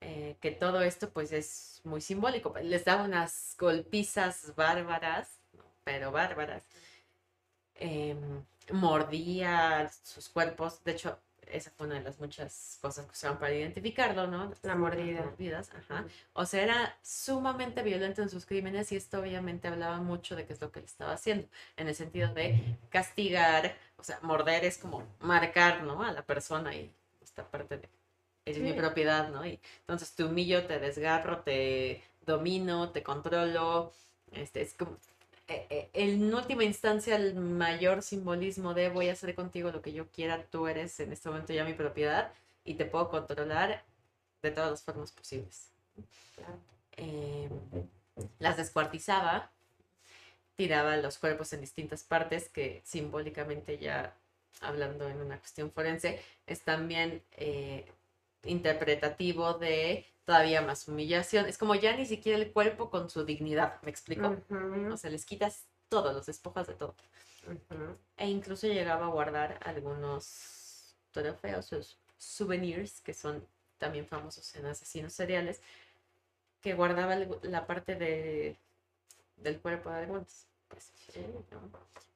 Eh, 0.00 0.36
que 0.40 0.50
todo 0.50 0.82
esto 0.82 1.10
pues 1.10 1.32
es 1.32 1.80
muy 1.84 2.00
simbólico. 2.00 2.54
Les 2.62 2.84
daba 2.84 3.04
unas 3.04 3.56
golpizas 3.58 4.54
bárbaras, 4.54 5.40
pero 5.84 6.12
bárbaras. 6.12 6.64
Em, 7.76 8.44
mordía 8.72 9.90
sus 10.02 10.28
cuerpos. 10.28 10.84
De 10.84 10.92
hecho, 10.92 11.18
esa 11.50 11.70
fue 11.70 11.86
una 11.86 11.96
de 11.96 12.02
las 12.02 12.18
muchas 12.20 12.78
cosas 12.80 13.06
que 13.06 13.12
usaban 13.12 13.38
para 13.38 13.54
identificarlo, 13.54 14.26
¿no? 14.26 14.52
La 14.62 14.74
mordida. 14.74 15.22
mordidas, 15.22 15.70
ajá. 15.74 16.06
O 16.32 16.46
sea, 16.46 16.62
era 16.62 16.98
sumamente 17.02 17.82
violento 17.82 18.22
en 18.22 18.28
sus 18.30 18.46
crímenes 18.46 18.92
y 18.92 18.96
esto 18.96 19.20
obviamente 19.20 19.68
hablaba 19.68 19.98
mucho 19.98 20.36
de 20.36 20.46
qué 20.46 20.52
es 20.52 20.60
lo 20.60 20.70
que 20.72 20.80
le 20.80 20.86
estaba 20.86 21.12
haciendo, 21.12 21.48
en 21.76 21.88
el 21.88 21.94
sentido 21.94 22.32
de 22.34 22.78
castigar, 22.90 23.76
o 23.96 24.04
sea, 24.04 24.18
morder 24.22 24.64
es 24.64 24.78
como 24.78 25.06
marcar, 25.20 25.82
¿no? 25.82 26.02
A 26.02 26.12
la 26.12 26.22
persona 26.22 26.74
y 26.74 26.92
esta 27.22 27.48
parte 27.50 27.78
de 27.78 27.88
es 28.44 28.58
mi 28.58 28.72
propiedad, 28.72 29.30
¿no? 29.30 29.46
Y 29.46 29.60
entonces 29.80 30.12
te 30.12 30.24
humillo, 30.24 30.66
te 30.66 30.78
desgarro, 30.78 31.40
te 31.40 32.02
domino, 32.26 32.90
te 32.90 33.02
controlo. 33.02 33.92
Este, 34.32 34.62
es 34.62 34.74
como, 34.74 34.98
eh, 35.48 35.66
eh, 35.70 35.90
en 35.92 36.32
última 36.32 36.64
instancia, 36.64 37.16
el 37.16 37.34
mayor 37.34 38.02
simbolismo 38.02 38.74
de 38.74 38.88
voy 38.88 39.08
a 39.08 39.12
hacer 39.12 39.34
contigo 39.34 39.70
lo 39.70 39.82
que 39.82 39.92
yo 39.92 40.06
quiera, 40.08 40.42
tú 40.44 40.66
eres 40.66 40.98
en 41.00 41.12
este 41.12 41.28
momento 41.28 41.52
ya 41.52 41.64
mi 41.64 41.74
propiedad 41.74 42.32
y 42.64 42.74
te 42.74 42.86
puedo 42.86 43.10
controlar 43.10 43.84
de 44.42 44.50
todas 44.50 44.70
las 44.70 44.82
formas 44.82 45.12
posibles. 45.12 45.70
Em, 46.96 47.50
las 48.38 48.56
descuartizaba, 48.56 49.50
tiraba 50.56 50.96
los 50.96 51.18
cuerpos 51.18 51.52
en 51.52 51.60
distintas 51.60 52.04
partes 52.04 52.48
que 52.48 52.82
simbólicamente 52.84 53.78
ya 53.78 54.14
hablando 54.60 55.08
en 55.08 55.20
una 55.20 55.38
cuestión 55.38 55.70
forense, 55.72 56.22
es 56.46 56.62
también 56.62 57.22
eh, 57.32 57.86
interpretativo 58.44 59.54
de 59.54 60.06
todavía 60.24 60.62
más 60.62 60.88
humillación. 60.88 61.46
Es 61.46 61.58
como 61.58 61.74
ya 61.74 61.96
ni 61.96 62.06
siquiera 62.06 62.38
el 62.38 62.52
cuerpo 62.52 62.90
con 62.90 63.10
su 63.10 63.24
dignidad, 63.24 63.80
¿me 63.82 63.90
explico? 63.90 64.36
O 64.92 64.96
sea, 64.96 65.10
les 65.10 65.24
quitas 65.24 65.66
todo, 65.88 66.12
los 66.12 66.26
despojas 66.26 66.66
de 66.66 66.74
todo. 66.74 66.94
E 68.16 68.28
incluso 68.28 68.66
llegaba 68.66 69.06
a 69.06 69.10
guardar 69.10 69.60
algunos 69.64 70.94
trofeos, 71.12 71.98
souvenirs, 72.18 73.00
que 73.00 73.14
son 73.14 73.46
también 73.78 74.06
famosos 74.06 74.54
en 74.56 74.66
asesinos 74.66 75.12
seriales, 75.12 75.60
que 76.60 76.74
guardaba 76.74 77.16
la 77.42 77.66
parte 77.66 77.94
de, 77.96 78.56
del 79.36 79.60
cuerpo 79.60 79.90
de 79.90 79.96
algunos. 79.96 80.46
Pues, 80.68 80.90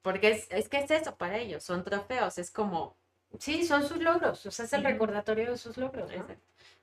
Porque 0.01 0.31
es, 0.31 0.47
es 0.49 0.67
que 0.67 0.79
es 0.79 0.91
eso 0.91 1.15
para 1.15 1.37
ellos, 1.37 1.63
son 1.63 1.83
trofeos, 1.83 2.37
es 2.37 2.49
como 2.49 2.95
Sí, 3.37 3.65
son 3.65 3.87
sus 3.87 3.99
logros, 3.99 4.45
o 4.45 4.51
sea, 4.51 4.65
es 4.65 4.73
el 4.73 4.83
recordatorio 4.83 5.51
de 5.51 5.57
sus 5.57 5.77
logros. 5.77 6.11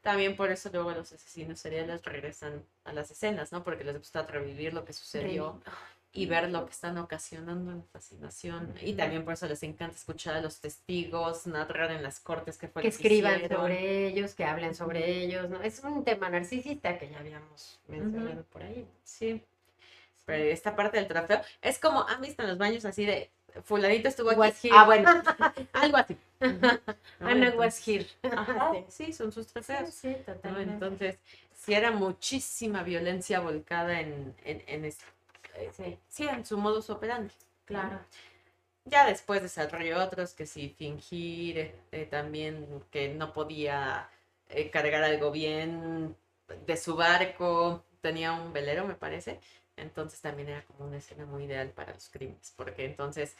También 0.00 0.36
por 0.36 0.50
eso 0.52 0.70
luego 0.72 0.92
los 0.92 1.12
asesinos 1.12 1.58
seriales 1.58 2.04
regresan 2.04 2.62
a 2.84 2.92
las 2.92 3.10
escenas, 3.10 3.50
¿no? 3.50 3.64
Porque 3.64 3.82
les 3.82 3.98
gusta 3.98 4.22
revivir 4.24 4.72
lo 4.72 4.84
que 4.84 4.92
sucedió 4.92 5.60
y 6.12 6.26
ver 6.26 6.48
lo 6.50 6.64
que 6.64 6.70
están 6.70 6.96
ocasionando 6.98 7.72
en 7.72 7.84
fascinación. 7.88 8.72
Y 8.80 8.94
también 8.94 9.24
por 9.24 9.34
eso 9.34 9.46
les 9.48 9.62
encanta 9.64 9.96
escuchar 9.96 10.36
a 10.36 10.40
los 10.40 10.60
testigos, 10.60 11.46
narrar 11.48 11.90
en 11.90 12.02
las 12.02 12.20
cortes 12.20 12.56
que 12.56 12.68
fue 12.68 12.82
que 12.82 12.88
escriban 12.88 13.48
sobre 13.48 14.06
ellos, 14.06 14.34
que 14.34 14.44
hablen 14.44 14.74
sobre 14.74 15.24
ellos, 15.24 15.50
¿no? 15.50 15.60
Es 15.60 15.80
un 15.82 16.04
tema 16.04 16.30
narcisista 16.30 16.96
que 16.98 17.10
ya 17.10 17.18
habíamos 17.18 17.80
mencionado 17.88 18.44
por 18.44 18.62
ahí. 18.62 18.86
Sí. 19.02 19.42
Pero 20.24 20.44
esta 20.44 20.74
parte 20.76 20.96
del 20.98 21.08
trofeo 21.08 21.40
es 21.60 21.78
como, 21.78 22.08
¿han 22.08 22.20
visto 22.20 22.42
en 22.42 22.48
los 22.48 22.58
baños 22.58 22.84
así 22.84 23.04
de 23.04 23.30
fulanito 23.64 24.08
estuvo 24.08 24.30
aquí. 24.42 24.70
Ah, 24.72 24.84
bueno, 24.84 25.10
algo 25.72 25.96
así. 25.96 26.16
Ana 27.20 27.52
was 27.56 27.78
here. 27.86 28.06
sí, 28.88 29.12
son 29.12 29.32
sus 29.32 29.46
trofeos. 29.46 29.90
Sí, 29.90 30.14
totalmente. 30.24 30.72
Entonces, 30.74 31.18
sí 31.54 31.74
era 31.74 31.90
muchísima 31.90 32.82
violencia 32.82 33.40
volcada 33.40 34.00
en, 34.00 34.34
en, 34.44 34.62
en 34.66 34.84
eh, 34.84 34.94
sí. 35.72 35.98
sí. 36.08 36.28
en 36.28 36.44
su 36.44 36.58
modus 36.58 36.90
operandi. 36.90 37.32
Claro. 37.64 38.00
Ya 38.84 39.06
después 39.06 39.42
desarrolló 39.42 40.02
otros 40.02 40.32
que 40.34 40.46
sí, 40.46 40.74
fingir, 40.78 41.74
eh, 41.90 42.06
también 42.08 42.84
que 42.90 43.08
no 43.08 43.32
podía 43.32 44.08
eh, 44.48 44.70
cargar 44.70 45.02
algo 45.02 45.32
bien 45.32 46.16
de 46.66 46.76
su 46.76 46.94
barco, 46.94 47.84
tenía 48.00 48.32
un 48.32 48.52
velero, 48.52 48.86
me 48.86 48.94
parece, 48.94 49.40
entonces 49.76 50.20
también 50.20 50.50
era 50.50 50.64
como 50.64 50.86
una 50.86 50.98
escena 50.98 51.26
muy 51.26 51.44
ideal 51.44 51.70
para 51.70 51.92
los 51.94 52.08
crímenes, 52.08 52.52
porque 52.56 52.84
entonces, 52.84 53.36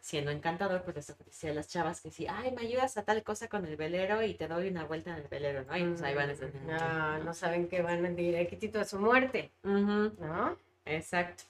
siendo 0.00 0.30
encantador, 0.30 0.82
pues 0.82 0.96
les 0.96 1.10
ofrecía 1.10 1.50
a 1.50 1.54
las 1.54 1.68
chavas 1.68 2.00
que 2.00 2.10
sí, 2.10 2.26
ay, 2.28 2.52
me 2.52 2.62
ayudas 2.62 2.96
a 2.96 3.04
tal 3.04 3.22
cosa 3.22 3.48
con 3.48 3.66
el 3.66 3.76
velero 3.76 4.22
y 4.22 4.34
te 4.34 4.48
doy 4.48 4.68
una 4.68 4.84
vuelta 4.84 5.10
en 5.10 5.22
el 5.22 5.28
velero, 5.28 5.64
¿no? 5.64 5.76
Y 5.76 5.84
pues 5.84 6.02
ahí 6.02 6.14
van 6.14 6.30
esas 6.30 6.54
no, 6.54 7.18
no 7.18 7.34
saben 7.34 7.68
que 7.68 7.82
van 7.82 8.16
directito 8.16 8.80
a 8.80 8.84
su 8.84 8.98
muerte, 8.98 9.50
¿no? 9.62 10.56
Exacto. 10.84 11.44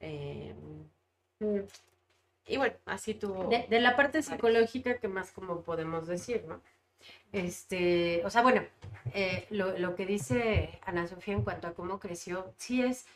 Em, 0.00 0.88
mm. 1.40 1.60
y 2.46 2.56
bueno, 2.56 2.74
así 2.86 3.14
tuvo... 3.14 3.48
De, 3.48 3.80
la 3.80 3.96
parte 3.96 4.22
psicológica, 4.22 4.98
que 4.98 5.08
más 5.08 5.32
como 5.32 5.62
podemos 5.62 6.06
decir, 6.06 6.44
¿no? 6.46 6.60
Este, 7.32 8.22
o 8.24 8.30
sea, 8.30 8.42
bueno, 8.42 8.62
eh, 9.12 9.46
lo, 9.50 9.78
lo 9.78 9.94
que 9.94 10.06
dice 10.06 10.78
Ana 10.86 11.06
Sofía 11.06 11.34
en 11.34 11.42
cuanto 11.42 11.68
a 11.68 11.74
cómo 11.74 11.98
creció, 11.98 12.54
sí 12.56 12.82
es 12.82 13.06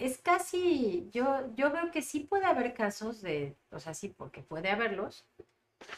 es 0.00 0.18
casi, 0.18 1.08
yo, 1.12 1.54
yo 1.54 1.70
veo 1.70 1.90
que 1.90 2.02
sí 2.02 2.20
puede 2.20 2.46
haber 2.46 2.74
casos 2.74 3.20
de, 3.22 3.56
o 3.70 3.78
sea, 3.80 3.94
sí, 3.94 4.08
porque 4.08 4.42
puede 4.42 4.70
haberlos, 4.70 5.24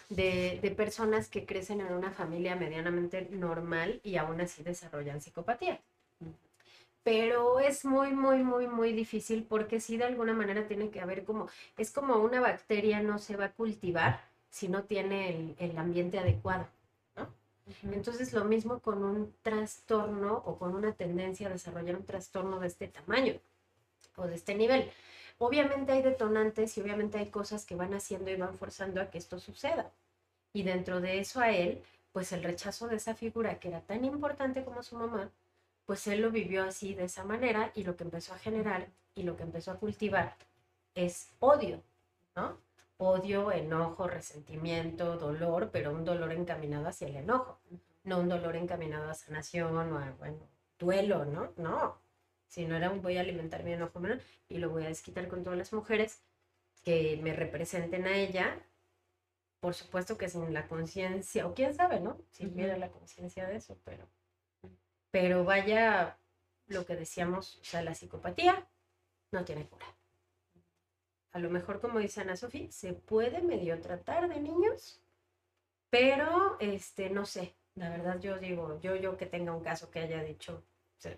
de, 0.09 0.59
de 0.63 0.71
personas 0.71 1.29
que 1.29 1.47
crecen 1.47 1.81
en 1.81 1.93
una 1.93 2.13
familia 2.13 2.57
medianamente 2.57 3.29
normal 3.31 4.01
y 4.05 4.17
aún 4.17 4.41
así 4.41 4.63
desarrollan 4.63 5.21
psicopatía. 5.21 5.81
Pero 7.03 7.59
es 7.59 7.85
muy, 7.85 8.13
muy, 8.13 8.45
muy, 8.45 8.69
muy 8.69 8.93
difícil 8.93 9.45
porque 9.45 9.81
sí 9.81 9.97
de 9.97 10.05
alguna 10.05 10.35
manera 10.35 10.69
tiene 10.69 10.91
que 10.91 11.01
haber 11.01 11.25
como, 11.25 11.49
es 11.77 11.91
como 11.91 12.17
una 12.17 12.41
bacteria 12.41 13.01
no 13.03 13.19
se 13.19 13.37
va 13.37 13.47
a 13.47 13.53
cultivar 13.53 14.21
si 14.51 14.69
no 14.69 14.85
tiene 14.85 15.31
el, 15.31 15.57
el 15.59 15.79
ambiente 15.79 16.19
adecuado. 16.19 16.69
Entonces 17.85 18.33
lo 18.33 18.45
mismo 18.45 18.81
con 18.81 19.03
un 19.05 19.35
trastorno 19.43 20.43
o 20.47 20.59
con 20.59 20.75
una 20.75 20.93
tendencia 20.93 21.47
a 21.49 21.51
desarrollar 21.51 21.97
un 21.97 22.05
trastorno 22.05 22.61
de 22.61 22.67
este 22.67 22.89
tamaño 22.89 23.41
o 24.17 24.27
de 24.27 24.35
este 24.35 24.55
nivel. 24.55 24.91
Obviamente 25.39 25.93
hay 25.93 26.03
detonantes 26.03 26.77
y 26.77 26.81
obviamente 26.81 27.19
hay 27.19 27.31
cosas 27.31 27.67
que 27.67 27.75
van 27.75 27.95
haciendo 27.95 28.31
y 28.31 28.37
van 28.37 28.55
forzando 28.55 29.01
a 29.01 29.11
que 29.11 29.19
esto 29.19 29.39
suceda. 29.39 29.91
Y 30.53 30.63
dentro 30.63 31.01
de 31.01 31.19
eso 31.19 31.41
a 31.41 31.51
él, 31.51 31.83
pues 32.13 32.33
el 32.33 32.43
rechazo 32.43 32.89
de 32.89 32.97
esa 32.97 33.15
figura 33.15 33.59
que 33.59 33.69
era 33.69 33.81
tan 33.81 34.05
importante 34.05 34.65
como 34.65 34.83
su 34.83 34.97
mamá, 34.97 35.31
pues 35.87 36.07
él 36.07 36.21
lo 36.21 36.31
vivió 36.31 36.65
así 36.65 36.95
de 36.95 37.05
esa 37.05 37.25
manera 37.25 37.73
y 37.75 37.85
lo 37.85 37.97
que 37.97 38.05
empezó 38.05 38.35
a 38.35 38.39
generar 38.39 38.89
y 39.15 39.25
lo 39.25 39.37
que 39.37 39.43
empezó 39.43 39.73
a 39.73 39.79
cultivar 39.79 40.37
es 40.95 41.31
odio, 41.41 41.83
¿no? 42.37 42.59
Odio, 42.99 43.51
enojo, 43.51 44.07
resentimiento, 44.07 45.17
dolor, 45.17 45.71
pero 45.73 45.93
un 45.93 46.05
dolor 46.05 46.33
encaminado 46.33 46.87
hacia 46.87 47.09
el 47.09 47.17
enojo, 47.17 47.59
no 48.05 48.21
un 48.21 48.29
dolor 48.29 48.57
encaminado 48.57 49.11
a 49.11 49.15
sanación 49.15 49.77
o 49.77 49.99
a, 49.99 50.11
bueno, 50.13 50.39
duelo, 50.79 51.25
¿no? 51.25 51.53
No, 51.57 51.99
si 52.53 52.67
no 52.67 52.77
era 52.77 52.91
un 52.91 53.01
voy 53.01 53.17
a 53.17 53.23
alimentar 53.23 53.65
mi 53.65 53.73
enojo 53.73 53.99
y 54.51 54.59
lo 54.59 54.69
voy 54.69 54.85
a 54.85 54.89
desquitar 54.89 55.27
con 55.27 55.43
todas 55.43 55.59
las 55.59 55.73
mujeres 55.73 56.23
que 56.85 57.19
me 57.23 57.33
representen 57.33 58.07
a 58.07 58.19
ella, 58.19 58.63
por 59.61 59.73
supuesto 59.73 60.19
que 60.19 60.29
sin 60.29 60.53
la 60.53 60.69
conciencia, 60.69 61.47
o 61.47 61.55
quién 61.55 61.73
sabe, 61.73 62.01
¿no? 62.01 62.19
Si 62.31 62.45
hubiera 62.45 62.77
la 62.77 62.91
conciencia 62.91 63.47
de 63.47 63.57
eso, 63.57 63.81
pero, 63.87 64.07
pero 65.11 65.45
vaya 65.45 66.19
lo 66.67 66.85
que 66.85 66.95
decíamos, 66.95 67.57
o 67.57 67.65
sea, 67.65 67.81
la 67.81 67.95
psicopatía 67.95 68.69
no 69.31 69.47
tiene 69.47 69.67
cura. 69.67 69.87
A 71.31 71.39
lo 71.39 71.49
mejor, 71.49 71.81
como 71.81 72.01
dice 72.01 72.21
Ana 72.21 72.37
Sofía, 72.37 72.71
se 72.71 72.93
puede 72.93 73.41
medio 73.41 73.81
tratar 73.81 74.29
de 74.29 74.39
niños, 74.41 75.01
pero 75.89 76.59
este, 76.61 77.09
no 77.09 77.25
sé, 77.25 77.57
la 77.77 77.89
verdad 77.89 78.21
yo 78.21 78.37
digo, 78.37 78.79
yo, 78.83 78.95
yo 78.95 79.17
que 79.17 79.25
tenga 79.25 79.55
un 79.55 79.65
caso 79.65 79.91
que 79.91 80.01
haya 80.01 80.23
dicho 80.23 80.63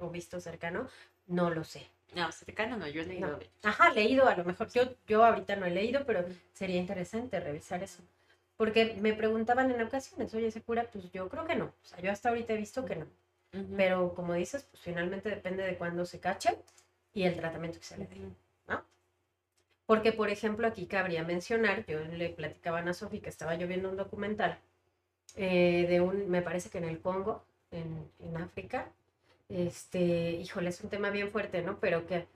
o 0.00 0.10
visto 0.10 0.40
cercano, 0.40 0.88
no 1.26 1.50
lo 1.50 1.64
sé. 1.64 1.88
No, 2.14 2.30
cercano 2.30 2.76
no, 2.76 2.86
yo 2.86 3.02
he 3.02 3.06
leído. 3.06 3.40
Ajá, 3.62 3.90
leído, 3.90 4.28
a 4.28 4.36
lo 4.36 4.44
mejor 4.44 4.70
yo, 4.70 4.82
yo 5.06 5.24
ahorita 5.24 5.56
no 5.56 5.66
he 5.66 5.70
leído, 5.70 6.04
pero 6.06 6.24
sería 6.52 6.80
interesante 6.80 7.40
revisar 7.40 7.82
eso. 7.82 8.02
Porque 8.56 8.96
me 9.00 9.14
preguntaban 9.14 9.70
en 9.70 9.82
ocasiones, 9.82 10.32
oye, 10.34 10.50
¿se 10.50 10.62
cura? 10.62 10.88
Pues 10.92 11.10
yo 11.10 11.28
creo 11.28 11.44
que 11.44 11.56
no. 11.56 11.66
O 11.66 11.84
sea, 11.84 12.00
yo 12.00 12.12
hasta 12.12 12.28
ahorita 12.28 12.52
he 12.52 12.56
visto 12.56 12.84
que 12.84 12.96
no. 12.96 13.06
Pero 13.76 14.14
como 14.14 14.34
dices, 14.34 14.64
pues 14.70 14.82
finalmente 14.82 15.28
depende 15.28 15.62
de 15.64 15.76
cuándo 15.76 16.04
se 16.06 16.20
cache 16.20 16.58
y 17.12 17.24
el 17.24 17.36
tratamiento 17.36 17.78
que 17.78 17.84
se 17.84 17.98
le 17.98 18.06
dé, 18.06 18.16
¿no? 18.68 18.84
Porque, 19.86 20.12
por 20.12 20.30
ejemplo, 20.30 20.66
aquí 20.66 20.86
cabría 20.86 21.22
mencionar, 21.24 21.84
yo 21.86 22.00
le 22.00 22.30
platicaba 22.30 22.80
a 22.80 22.94
Sofi 22.94 23.20
que 23.20 23.28
estaba 23.28 23.54
yo 23.54 23.68
viendo 23.68 23.90
un 23.90 23.96
documental 23.96 24.58
eh, 25.36 25.86
de 25.88 26.00
un, 26.00 26.30
me 26.30 26.42
parece 26.42 26.70
que 26.70 26.78
en 26.78 26.84
el 26.84 27.00
Congo, 27.00 27.44
en, 27.70 28.10
en 28.20 28.36
África, 28.36 28.90
este, 29.48 30.32
híjole, 30.32 30.70
es 30.70 30.80
un 30.82 30.90
tema 30.90 31.10
bien 31.10 31.30
fuerte, 31.30 31.62
¿no? 31.62 31.78
Pero 31.80 32.06
que, 32.06 32.26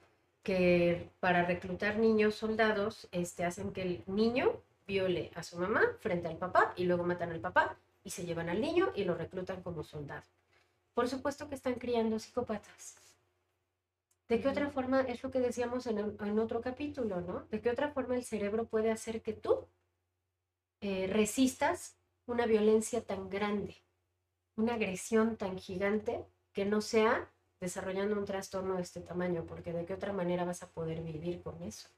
que 0.43 1.09
para 1.19 1.45
reclutar 1.45 1.97
niños 1.97 2.35
soldados, 2.35 3.07
este, 3.11 3.45
hacen 3.45 3.71
que 3.73 3.81
el 3.81 4.03
niño 4.07 4.61
viole 4.87 5.31
a 5.35 5.43
su 5.43 5.57
mamá 5.57 5.81
frente 5.99 6.27
al 6.27 6.37
papá 6.37 6.73
y 6.75 6.85
luego 6.85 7.03
matan 7.03 7.31
al 7.31 7.39
papá 7.39 7.77
y 8.03 8.09
se 8.09 8.25
llevan 8.25 8.49
al 8.49 8.61
niño 8.61 8.91
y 8.95 9.03
lo 9.03 9.15
reclutan 9.15 9.61
como 9.61 9.83
soldado. 9.83 10.27
Por 10.93 11.07
supuesto 11.07 11.47
que 11.47 11.55
están 11.55 11.75
criando 11.75 12.19
psicópatas. 12.19 12.95
¿De 14.27 14.39
qué 14.39 14.47
otra 14.47 14.69
forma 14.69 15.01
es 15.01 15.23
lo 15.23 15.31
que 15.31 15.39
decíamos 15.39 15.87
en, 15.87 15.97
en 15.97 16.39
otro 16.39 16.61
capítulo, 16.61 17.21
¿no? 17.21 17.45
¿De 17.49 17.61
qué 17.61 17.71
otra 17.71 17.89
forma 17.89 18.15
el 18.15 18.23
cerebro 18.23 18.65
puede 18.65 18.91
hacer 18.91 19.21
que 19.21 19.33
tú 19.33 19.67
eh, 20.81 21.07
resistas 21.07 21.97
una 22.25 22.45
violencia 22.45 23.03
tan 23.03 23.29
grande, 23.29 23.75
una 24.55 24.75
agresión 24.75 25.35
tan 25.35 25.57
gigante 25.57 26.25
que 26.53 26.65
no 26.65 26.81
sea 26.81 27.29
desarrollando 27.59 28.17
un 28.17 28.25
trastorno 28.25 28.75
de 28.75 28.83
este 28.83 29.01
tamaño, 29.01 29.45
porque 29.45 29.73
de 29.73 29.85
qué 29.85 29.93
otra 29.93 30.13
manera 30.13 30.45
vas 30.45 30.63
a 30.63 30.69
poder 30.69 31.01
vivir 31.01 31.41
con 31.41 31.61
eso. 31.63 31.89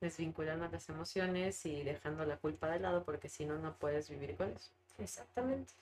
Desvinculando 0.00 0.66
las 0.68 0.88
emociones 0.88 1.66
y 1.66 1.82
dejando 1.82 2.24
la 2.24 2.38
culpa 2.38 2.68
de 2.68 2.80
lado, 2.80 3.04
porque 3.04 3.28
si 3.28 3.44
no, 3.44 3.58
no 3.58 3.74
puedes 3.76 4.08
vivir 4.08 4.36
con 4.36 4.50
eso. 4.50 4.70
Exactamente. 4.98 5.72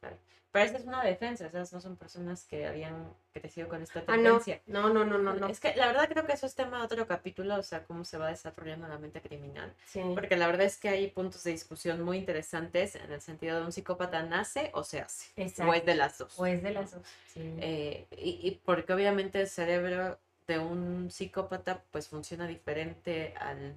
Claro. 0.00 0.16
Pero 0.52 0.64
esa 0.64 0.78
es 0.78 0.84
una 0.84 1.04
defensa, 1.04 1.46
esas 1.46 1.72
no 1.72 1.80
son 1.80 1.96
personas 1.96 2.44
que 2.44 2.66
habían 2.66 3.14
crecido 3.32 3.68
con 3.68 3.82
esta 3.82 4.00
ah, 4.00 4.04
tendencia. 4.04 4.60
no. 4.66 4.92
no, 4.92 5.04
no, 5.04 5.16
no, 5.16 5.32
no, 5.32 5.46
Es 5.46 5.60
que 5.60 5.76
la 5.76 5.86
verdad 5.86 6.08
creo 6.08 6.26
que 6.26 6.32
eso 6.32 6.44
es 6.46 6.56
tema 6.56 6.78
de 6.78 6.84
otro 6.86 7.06
capítulo, 7.06 7.54
o 7.54 7.62
sea, 7.62 7.84
cómo 7.84 8.04
se 8.04 8.18
va 8.18 8.28
desarrollando 8.28 8.88
la 8.88 8.98
mente 8.98 9.20
criminal. 9.20 9.72
Sí. 9.86 10.02
Porque 10.12 10.36
la 10.36 10.48
verdad 10.48 10.66
es 10.66 10.76
que 10.76 10.88
hay 10.88 11.06
puntos 11.08 11.44
de 11.44 11.52
discusión 11.52 12.02
muy 12.02 12.18
interesantes 12.18 12.96
en 12.96 13.12
el 13.12 13.20
sentido 13.20 13.60
de 13.60 13.66
un 13.66 13.70
psicópata 13.70 14.24
nace 14.24 14.72
o 14.74 14.82
se 14.82 15.00
hace. 15.00 15.30
Exacto. 15.36 15.70
O 15.70 15.74
es 15.74 15.86
de 15.86 15.94
las 15.94 16.18
dos. 16.18 16.36
O 16.36 16.46
es 16.46 16.62
de 16.64 16.70
las 16.72 16.90
dos. 16.90 17.06
Sí. 17.28 17.54
Eh, 17.60 18.06
y, 18.16 18.40
y 18.42 18.60
porque 18.64 18.92
obviamente 18.92 19.40
el 19.40 19.48
cerebro 19.48 20.18
de 20.48 20.58
un 20.58 21.12
psicópata 21.12 21.84
pues 21.92 22.08
funciona 22.08 22.48
diferente 22.48 23.34
al 23.38 23.76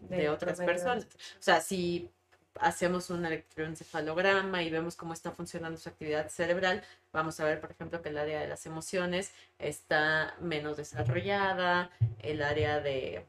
de, 0.00 0.16
De 0.16 0.28
otras 0.28 0.58
personas. 0.58 1.04
O 1.04 1.42
sea, 1.42 1.60
si 1.62 2.10
hacemos 2.60 3.10
un 3.10 3.24
electroencefalograma 3.24 4.62
y 4.62 4.70
vemos 4.70 4.96
cómo 4.96 5.12
está 5.12 5.32
funcionando 5.32 5.78
su 5.78 5.88
actividad 5.88 6.28
cerebral, 6.28 6.82
vamos 7.12 7.40
a 7.40 7.44
ver, 7.44 7.60
por 7.60 7.70
ejemplo, 7.70 8.02
que 8.02 8.10
el 8.10 8.18
área 8.18 8.40
de 8.40 8.48
las 8.48 8.66
emociones 8.66 9.32
está 9.58 10.34
menos 10.40 10.76
desarrollada, 10.76 11.90
el 12.20 12.42
área 12.42 12.80
de, 12.80 13.24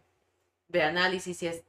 de 0.68 0.84
análisis 0.84 1.42
y 1.44 1.48
es, 1.48 1.64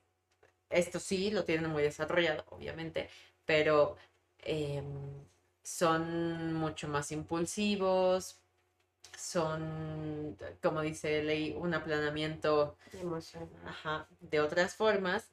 esto 0.70 0.98
sí 1.00 1.30
lo 1.30 1.44
tienen 1.44 1.70
muy 1.70 1.82
desarrollado, 1.82 2.44
obviamente, 2.50 3.08
pero 3.44 3.96
em, 4.38 5.24
son 5.62 6.54
mucho 6.54 6.88
más 6.88 7.12
impulsivos, 7.12 8.38
son, 9.16 10.36
como 10.62 10.80
dice 10.80 11.22
Ley, 11.22 11.54
un 11.56 11.74
aplanamiento 11.74 12.76
Emocional. 12.92 13.48
ajá, 13.66 14.08
de 14.20 14.40
otras 14.40 14.74
formas. 14.74 15.30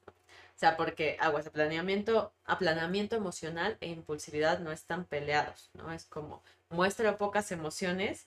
O 0.60 0.62
sea, 0.62 0.76
porque 0.76 1.16
aguas, 1.20 1.46
aplanamiento, 1.46 2.34
aplanamiento 2.44 3.16
emocional 3.16 3.78
e 3.80 3.88
impulsividad 3.88 4.58
no 4.58 4.72
están 4.72 5.06
peleados, 5.06 5.70
¿no? 5.72 5.90
Es 5.90 6.04
como 6.04 6.42
muestro 6.68 7.16
pocas 7.16 7.50
emociones, 7.50 8.26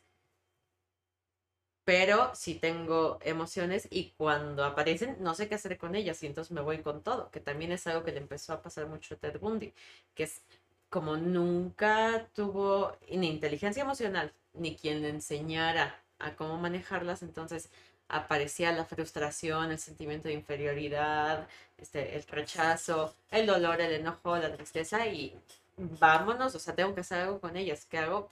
pero 1.85 2.33
sí 2.33 2.55
tengo 2.55 3.19
emociones 3.21 3.87
y 3.91 4.15
cuando 4.17 4.65
aparecen 4.65 5.17
no 5.19 5.35
sé 5.35 5.47
qué 5.47 5.53
hacer 5.53 5.77
con 5.77 5.93
ellas 5.93 6.23
y 6.23 6.25
entonces 6.25 6.51
me 6.51 6.61
voy 6.61 6.79
con 6.79 7.03
todo, 7.03 7.29
que 7.29 7.39
también 7.39 7.71
es 7.71 7.85
algo 7.85 8.03
que 8.03 8.13
le 8.13 8.17
empezó 8.17 8.53
a 8.53 8.63
pasar 8.63 8.87
mucho 8.87 9.13
a 9.13 9.17
Ted 9.19 9.39
Bundy, 9.39 9.71
que 10.15 10.23
es 10.23 10.41
como 10.89 11.17
nunca 11.17 12.29
tuvo 12.33 12.97
ni 13.11 13.29
inteligencia 13.29 13.83
emocional, 13.83 14.33
ni 14.53 14.75
quien 14.75 15.03
le 15.03 15.09
enseñara 15.09 16.03
a 16.17 16.35
cómo 16.35 16.57
manejarlas, 16.57 17.21
entonces 17.21 17.69
aparecía 18.07 18.71
la 18.71 18.85
frustración, 18.85 19.71
el 19.71 19.79
sentimiento 19.79 20.27
de 20.27 20.35
inferioridad, 20.35 21.47
este, 21.77 22.15
el 22.15 22.23
rechazo, 22.23 23.15
el 23.31 23.45
dolor, 23.47 23.81
el 23.81 23.93
enojo, 23.93 24.37
la 24.37 24.53
tristeza 24.53 25.07
y 25.07 25.39
vámonos, 25.77 26.55
o 26.55 26.59
sea, 26.59 26.75
tengo 26.75 26.93
que 26.93 27.01
hacer 27.01 27.19
algo 27.21 27.39
con 27.39 27.57
ellas. 27.57 27.85
¿Qué 27.85 27.97
hago? 27.97 28.29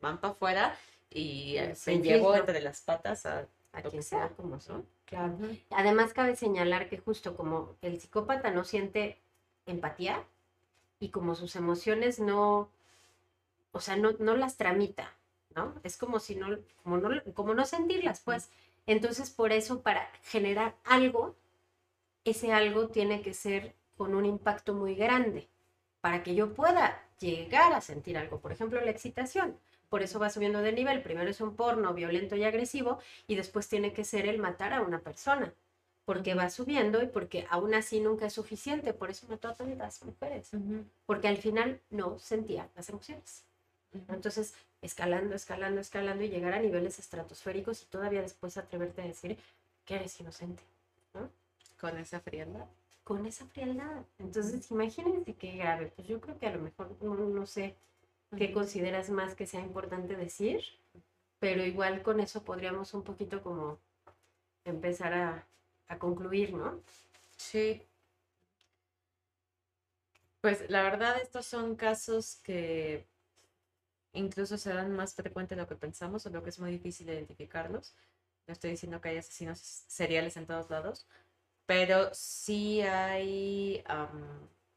Van 0.00 0.18
para 0.20 0.32
afuera 0.32 0.76
y 1.10 1.56
eh, 1.58 1.74
Sin 1.74 2.00
me 2.00 2.02
llevo 2.02 2.34
entre 2.34 2.60
las 2.60 2.80
patas 2.80 3.26
a, 3.26 3.46
A 3.72 3.82
quien 3.82 4.02
que 4.02 4.02
sea. 4.02 4.28
sea 4.28 4.36
como 4.36 4.60
son. 4.60 4.86
Claro. 5.06 5.38
Además, 5.70 6.12
cabe 6.12 6.36
señalar 6.36 6.88
que 6.88 6.98
justo 6.98 7.36
como 7.36 7.76
el 7.82 8.00
psicópata 8.00 8.50
no 8.50 8.64
siente 8.64 9.18
empatía 9.66 10.24
y 11.00 11.10
como 11.10 11.34
sus 11.34 11.56
emociones 11.56 12.18
no, 12.20 12.70
o 13.72 13.80
sea, 13.80 13.96
no, 13.96 14.12
no 14.18 14.36
las 14.36 14.56
tramita, 14.56 15.12
¿no? 15.54 15.74
Es 15.82 15.96
como 15.96 16.20
si 16.20 16.36
no, 16.36 16.58
como 16.82 16.98
no, 16.98 17.22
como 17.34 17.54
no 17.54 17.64
sentirlas, 17.66 18.20
pues. 18.20 18.50
Entonces, 18.88 19.28
por 19.28 19.52
eso, 19.52 19.82
para 19.82 20.10
generar 20.22 20.74
algo, 20.82 21.36
ese 22.24 22.54
algo 22.54 22.88
tiene 22.88 23.20
que 23.20 23.34
ser 23.34 23.74
con 23.98 24.14
un 24.14 24.24
impacto 24.24 24.72
muy 24.72 24.94
grande 24.94 25.46
para 26.00 26.22
que 26.22 26.34
yo 26.34 26.54
pueda 26.54 27.06
llegar 27.20 27.74
a 27.74 27.82
sentir 27.82 28.16
algo. 28.16 28.40
Por 28.40 28.50
ejemplo, 28.50 28.80
la 28.80 28.90
excitación. 28.90 29.58
Por 29.90 30.02
eso 30.02 30.18
va 30.18 30.30
subiendo 30.30 30.62
de 30.62 30.72
nivel. 30.72 31.02
Primero 31.02 31.28
es 31.28 31.42
un 31.42 31.54
porno 31.54 31.92
violento 31.92 32.34
y 32.34 32.44
agresivo 32.44 32.98
y 33.26 33.34
después 33.34 33.68
tiene 33.68 33.92
que 33.92 34.04
ser 34.04 34.26
el 34.26 34.38
matar 34.38 34.72
a 34.72 34.80
una 34.80 35.00
persona. 35.00 35.52
Porque 36.06 36.34
va 36.34 36.48
subiendo 36.48 37.02
y 37.02 37.08
porque 37.08 37.46
aún 37.50 37.74
así 37.74 38.00
nunca 38.00 38.24
es 38.24 38.32
suficiente. 38.32 38.94
Por 38.94 39.10
eso 39.10 39.26
mató 39.28 39.48
a 39.48 39.54
tantas 39.54 40.02
mujeres. 40.02 40.50
Porque 41.04 41.28
al 41.28 41.36
final 41.36 41.82
no 41.90 42.18
sentía 42.18 42.70
las 42.74 42.88
emociones. 42.88 43.44
Entonces, 44.08 44.54
escalando, 44.82 45.34
escalando, 45.34 45.80
escalando 45.80 46.24
y 46.24 46.28
llegar 46.28 46.54
a 46.54 46.60
niveles 46.60 46.98
estratosféricos 46.98 47.82
y 47.82 47.86
todavía 47.86 48.22
después 48.22 48.56
atreverte 48.56 49.02
a 49.02 49.06
decir 49.06 49.38
que 49.84 49.96
eres 49.96 50.18
inocente. 50.20 50.62
Con 51.80 51.96
esa 51.98 52.20
frialdad. 52.20 52.66
con 53.04 53.24
esa 53.26 53.46
frialdad. 53.46 54.04
Entonces, 54.18 54.70
imagínense 54.70 55.34
qué 55.34 55.52
grave. 55.56 55.92
Pues 55.96 56.06
yo 56.08 56.20
creo 56.20 56.38
que 56.38 56.46
a 56.46 56.52
lo 56.52 56.60
mejor, 56.60 56.96
no, 57.00 57.14
no 57.14 57.46
sé 57.46 57.74
qué 58.36 58.52
consideras 58.52 59.10
más 59.10 59.34
que 59.34 59.46
sea 59.46 59.60
importante 59.60 60.16
decir, 60.16 60.62
pero 61.38 61.64
igual 61.64 62.02
con 62.02 62.20
eso 62.20 62.42
podríamos 62.44 62.94
un 62.94 63.02
poquito 63.04 63.42
como 63.42 63.78
empezar 64.64 65.14
a, 65.14 65.46
a 65.88 65.98
concluir, 65.98 66.52
¿no? 66.54 66.82
Sí. 67.36 67.82
Pues 70.40 70.68
la 70.70 70.82
verdad, 70.82 71.20
estos 71.20 71.46
son 71.46 71.76
casos 71.76 72.36
que 72.42 73.06
incluso 74.18 74.58
serán 74.58 74.92
más 74.94 75.14
frecuentes 75.14 75.56
de 75.56 75.62
lo 75.62 75.68
que 75.68 75.76
pensamos, 75.76 76.26
o 76.26 76.30
lo 76.30 76.42
que 76.42 76.50
es 76.50 76.58
muy 76.58 76.70
difícil 76.70 77.08
identificarlos. 77.08 77.94
No 78.46 78.52
estoy 78.52 78.70
diciendo 78.70 79.00
que 79.00 79.10
hay 79.10 79.18
asesinos 79.18 79.58
seriales 79.58 80.36
en 80.36 80.46
todos 80.46 80.70
lados, 80.70 81.06
pero 81.66 82.10
sí 82.14 82.80
hay 82.82 83.84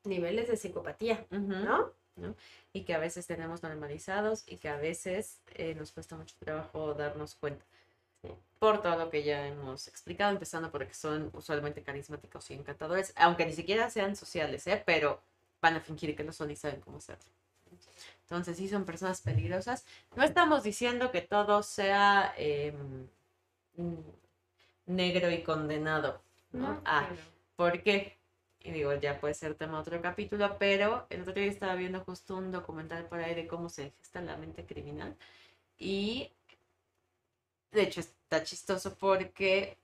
niveles 0.04 0.48
de 0.50 0.58
psicopatía, 0.58 1.26
¿no? 1.30 1.94
¿no? 2.16 2.36
Y 2.74 2.84
que 2.84 2.94
a 2.94 3.00
veces 3.00 3.28
tenemos 3.28 3.64
normalizados 3.64 4.44
y 4.48 4.58
que 4.58 4.70
a 4.70 4.78
veces 4.78 5.42
eh, 5.56 5.76
nos 5.76 5.92
cuesta 5.92 6.16
mucho 6.16 6.36
trabajo 6.40 6.94
darnos 6.94 7.36
cuenta. 7.36 7.66
Por 8.60 8.82
todo 8.82 8.98
lo 8.98 9.10
que 9.10 9.24
ya 9.24 9.48
hemos 9.48 9.88
explicado, 9.88 10.32
empezando 10.32 10.72
porque 10.72 10.94
son 10.94 11.32
usualmente 11.34 11.82
carismáticos 11.82 12.52
y 12.52 12.54
encantadores, 12.54 13.14
aunque 13.16 13.46
ni 13.46 13.54
siquiera 13.54 13.90
sean 13.90 14.16
sociales, 14.16 14.68
¿eh? 14.68 14.84
pero 14.86 15.22
van 15.62 15.76
a 15.76 15.82
fingir 15.82 16.16
que 16.16 16.24
lo 16.24 16.32
son 16.32 16.52
y 16.52 16.56
saben 16.56 16.82
cómo 16.82 16.98
hacerlo. 16.98 17.41
Entonces, 18.32 18.56
sí 18.56 18.70
son 18.70 18.86
personas 18.86 19.20
peligrosas. 19.20 19.86
No 20.16 20.24
estamos 20.24 20.64
diciendo 20.64 21.12
que 21.12 21.20
todo 21.20 21.64
sea 21.64 22.34
em, 22.38 23.06
negro 24.86 25.30
y 25.30 25.44
condenado. 25.44 26.22
¿no? 26.54 26.82
Ah, 26.86 27.10
¿Por 27.58 27.84
qué? 27.84 28.18
Y 28.62 28.72
digo, 28.72 28.94
ya 28.94 29.20
puede 29.20 29.34
ser 29.34 29.56
tema 29.56 29.74
de 29.74 29.82
otro 29.82 30.02
capítulo, 30.02 30.56
pero 30.58 31.08
el 31.10 31.24
otro 31.24 31.34
día 31.34 31.48
estaba 31.48 31.76
viendo 31.76 32.00
justo 32.06 32.38
un 32.38 32.54
documental 32.54 33.06
por 33.08 33.20
ahí 33.20 33.36
de 33.36 33.48
cómo 33.48 33.68
se 33.68 33.92
gesta 33.98 34.22
la 34.22 34.38
mente 34.38 34.66
criminal. 34.66 35.14
Y 35.78 36.32
de 37.74 37.82
hecho 37.82 38.00
está 38.00 38.44
chistoso 38.46 38.96
porque 38.96 39.78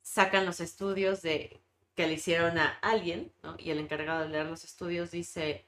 sacan 0.00 0.46
los 0.46 0.60
estudios 0.60 1.20
de 1.20 1.60
que 1.96 2.06
le 2.06 2.14
hicieron 2.14 2.56
a 2.56 2.78
alguien, 2.80 3.30
¿no? 3.42 3.56
Y 3.58 3.72
el 3.72 3.78
encargado 3.78 4.22
de 4.22 4.30
leer 4.30 4.46
los 4.46 4.64
estudios 4.64 5.10
dice, 5.10 5.66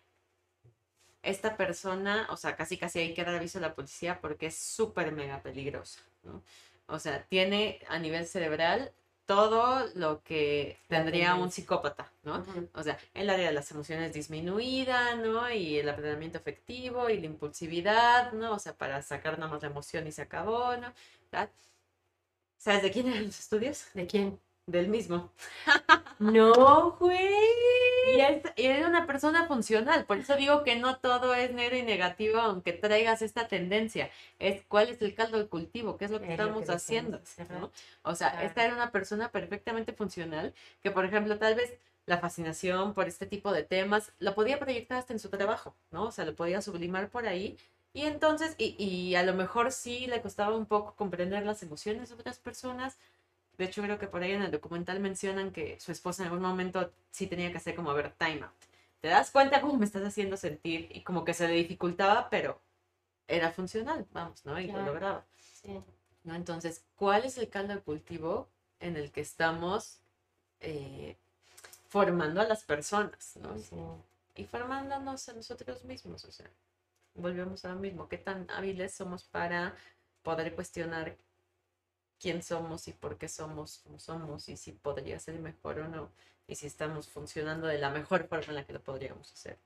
esta 1.28 1.56
persona, 1.56 2.26
o 2.30 2.36
sea, 2.36 2.56
casi 2.56 2.76
casi 2.78 2.98
hay 3.00 3.14
que 3.14 3.24
dar 3.24 3.34
aviso 3.34 3.58
a 3.58 3.62
la 3.62 3.74
policía 3.74 4.20
porque 4.20 4.46
es 4.46 4.56
súper 4.58 5.12
mega 5.12 5.42
peligrosa, 5.42 6.00
¿no? 6.22 6.42
O 6.86 6.98
sea, 6.98 7.24
tiene 7.24 7.80
a 7.88 7.98
nivel 7.98 8.26
cerebral 8.26 8.92
todo 9.26 9.86
lo 9.94 10.22
que 10.22 10.78
tendría 10.88 11.34
un 11.34 11.50
psicópata, 11.50 12.10
¿no? 12.22 12.44
O 12.74 12.82
sea, 12.82 12.98
el 13.12 13.28
área 13.28 13.48
de 13.48 13.52
las 13.52 13.70
emociones 13.70 14.14
disminuida, 14.14 15.16
¿no? 15.16 15.50
Y 15.52 15.78
el 15.78 15.88
aprendizaje 15.90 16.38
efectivo 16.38 17.10
y 17.10 17.20
la 17.20 17.26
impulsividad, 17.26 18.32
¿no? 18.32 18.54
O 18.54 18.58
sea, 18.58 18.74
para 18.76 19.02
sacar 19.02 19.38
nada 19.38 19.52
más 19.52 19.62
la 19.62 19.68
emoción 19.68 20.06
y 20.06 20.12
se 20.12 20.22
acabó, 20.22 20.76
¿no? 20.78 20.94
¿Sabes 22.56 22.82
de 22.82 22.90
quién 22.90 23.08
eran 23.08 23.26
los 23.26 23.38
estudios? 23.38 23.86
¿De 23.94 24.06
quién? 24.06 24.40
Del 24.68 24.88
mismo. 24.88 25.32
no, 26.18 26.92
güey. 27.00 27.32
Y 28.14 28.20
es, 28.20 28.86
una 28.86 29.06
persona 29.06 29.46
funcional, 29.46 30.04
por 30.04 30.18
eso 30.18 30.36
digo 30.36 30.62
que 30.62 30.76
no 30.76 30.98
todo 30.98 31.34
es 31.34 31.54
negro 31.54 31.78
y 31.78 31.82
negativo, 31.82 32.38
aunque 32.38 32.74
traigas 32.74 33.22
esta 33.22 33.48
tendencia. 33.48 34.10
Es 34.38 34.62
cuál 34.68 34.90
es 34.90 35.00
el 35.00 35.14
caldo 35.14 35.38
de 35.38 35.46
cultivo, 35.46 35.96
qué 35.96 36.04
es 36.04 36.10
lo 36.10 36.20
que 36.20 36.30
estamos 36.30 36.68
haciendo. 36.68 37.22
O 38.02 38.14
sea, 38.14 38.42
esta 38.44 38.62
era 38.62 38.74
una 38.74 38.92
persona 38.92 39.32
perfectamente 39.32 39.94
funcional, 39.94 40.52
que 40.82 40.90
por 40.90 41.06
ejemplo, 41.06 41.38
tal 41.38 41.54
vez 41.54 41.72
la 42.04 42.18
fascinación 42.18 42.92
por 42.92 43.08
este 43.08 43.24
tipo 43.24 43.50
de 43.50 43.62
temas 43.62 44.12
lo 44.18 44.34
podía 44.34 44.58
proyectar 44.58 44.98
hasta 44.98 45.14
en 45.14 45.18
su 45.18 45.30
trabajo, 45.30 45.74
¿no? 45.90 46.04
O 46.04 46.12
sea, 46.12 46.26
lo 46.26 46.34
podía 46.34 46.60
sublimar 46.60 47.08
por 47.08 47.26
ahí. 47.26 47.56
Y 47.94 48.02
entonces, 48.02 48.54
y, 48.58 48.76
y 48.78 49.14
a 49.14 49.22
lo 49.22 49.32
mejor 49.32 49.72
sí 49.72 50.06
le 50.08 50.20
costaba 50.20 50.54
un 50.54 50.66
poco 50.66 50.94
comprender 50.94 51.42
las 51.46 51.62
emociones 51.62 52.10
de 52.10 52.16
otras 52.16 52.38
personas, 52.38 52.98
de 53.58 53.64
hecho, 53.64 53.82
creo 53.82 53.98
que 53.98 54.06
por 54.06 54.22
ahí 54.22 54.32
en 54.32 54.42
el 54.42 54.52
documental 54.52 55.00
mencionan 55.00 55.50
que 55.50 55.78
su 55.80 55.90
esposa 55.90 56.22
en 56.22 56.28
algún 56.28 56.42
momento 56.42 56.92
sí 57.10 57.26
tenía 57.26 57.50
que 57.50 57.58
hacer 57.58 57.74
como, 57.74 57.90
a 57.90 57.94
ver, 57.94 58.12
time 58.12 58.42
out. 58.42 58.52
¿Te 59.00 59.08
das 59.08 59.32
cuenta 59.32 59.60
cómo 59.60 59.76
me 59.76 59.84
estás 59.84 60.04
haciendo 60.04 60.36
sentir? 60.36 60.88
Y 60.92 61.02
como 61.02 61.24
que 61.24 61.34
se 61.34 61.48
le 61.48 61.54
dificultaba, 61.54 62.30
pero 62.30 62.60
era 63.26 63.50
funcional, 63.50 64.06
vamos, 64.12 64.44
¿no? 64.46 64.58
Y 64.60 64.68
lo 64.68 64.82
lograba. 64.82 65.24
¿No? 66.24 66.34
Entonces, 66.34 66.84
¿cuál 66.96 67.24
es 67.24 67.36
el 67.36 67.48
caldo 67.48 67.74
de 67.74 67.80
cultivo 67.80 68.48
en 68.80 68.96
el 68.96 69.10
que 69.10 69.20
estamos 69.20 69.98
eh, 70.60 71.16
formando 71.88 72.40
a 72.40 72.44
las 72.44 72.64
personas, 72.64 73.36
¿no? 73.36 74.04
Y 74.36 74.44
formándonos 74.44 75.28
a 75.28 75.32
nosotros 75.32 75.84
mismos, 75.84 76.24
o 76.24 76.30
sea, 76.30 76.48
volvemos 77.14 77.64
a 77.64 77.70
lo 77.70 77.80
mismo, 77.80 78.08
qué 78.08 78.18
tan 78.18 78.48
hábiles 78.50 78.94
somos 78.94 79.24
para 79.24 79.74
poder 80.22 80.54
cuestionar 80.54 81.16
quién 82.20 82.42
somos 82.42 82.88
y 82.88 82.92
por 82.92 83.16
qué 83.18 83.28
somos 83.28 83.78
como 83.78 83.98
somos 83.98 84.48
y 84.48 84.56
si 84.56 84.72
podría 84.72 85.18
ser 85.18 85.38
mejor 85.38 85.80
o 85.80 85.88
no 85.88 86.10
y 86.46 86.54
si 86.54 86.66
estamos 86.66 87.08
funcionando 87.08 87.66
de 87.66 87.78
la 87.78 87.90
mejor 87.90 88.26
forma 88.26 88.46
en 88.48 88.54
la 88.56 88.64
que 88.64 88.72
lo 88.72 88.80
podríamos 88.80 89.32
hacer. 89.32 89.58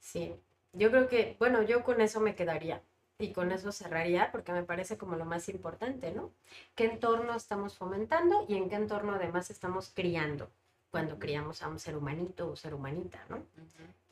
Sí, 0.00 0.34
yo 0.72 0.90
creo 0.90 1.08
que, 1.08 1.36
bueno, 1.38 1.62
yo 1.62 1.84
con 1.84 2.00
eso 2.00 2.20
me 2.20 2.34
quedaría 2.34 2.82
y 3.18 3.32
con 3.32 3.52
eso 3.52 3.70
cerraría 3.70 4.32
porque 4.32 4.52
me 4.52 4.64
parece 4.64 4.98
como 4.98 5.16
lo 5.16 5.24
más 5.24 5.48
importante, 5.48 6.10
¿no? 6.12 6.32
¿Qué 6.74 6.86
entorno 6.86 7.34
estamos 7.36 7.76
fomentando 7.76 8.44
y 8.48 8.56
en 8.56 8.68
qué 8.68 8.76
entorno 8.76 9.14
además 9.14 9.50
estamos 9.50 9.92
criando 9.94 10.50
cuando 10.90 11.18
criamos 11.18 11.62
a 11.62 11.68
un 11.68 11.78
ser 11.78 11.96
humanito 11.96 12.50
o 12.50 12.56
ser 12.56 12.74
humanita, 12.74 13.24
¿no? 13.28 13.44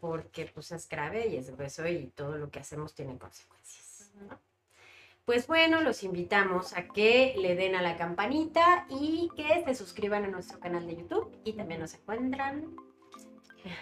Porque 0.01 0.47
pues 0.47 0.71
es 0.71 0.89
grave 0.89 1.27
y 1.27 1.37
es 1.37 1.51
grueso 1.51 1.87
y 1.89 2.07
todo 2.15 2.39
lo 2.39 2.51
que 2.51 2.61
hacemos 2.61 2.95
tiene 2.95 3.19
consecuencias, 3.19 4.13
¿no? 4.29 4.39
Pues 5.29 5.47
bueno, 5.47 5.83
los 5.83 6.05
invitamos 6.05 6.75
a 6.75 6.89
que 6.89 7.35
le 7.37 7.55
den 7.55 7.75
a 7.75 7.83
la 7.83 7.99
campanita 7.99 8.87
y 8.89 9.29
que 9.37 9.63
se 9.63 9.75
suscriban 9.75 10.25
a 10.25 10.29
nuestro 10.29 10.59
canal 10.59 10.87
de 10.87 10.97
YouTube 10.97 11.37
y 11.45 11.53
también 11.53 11.83
nos 11.83 11.93
encuentran 11.93 12.75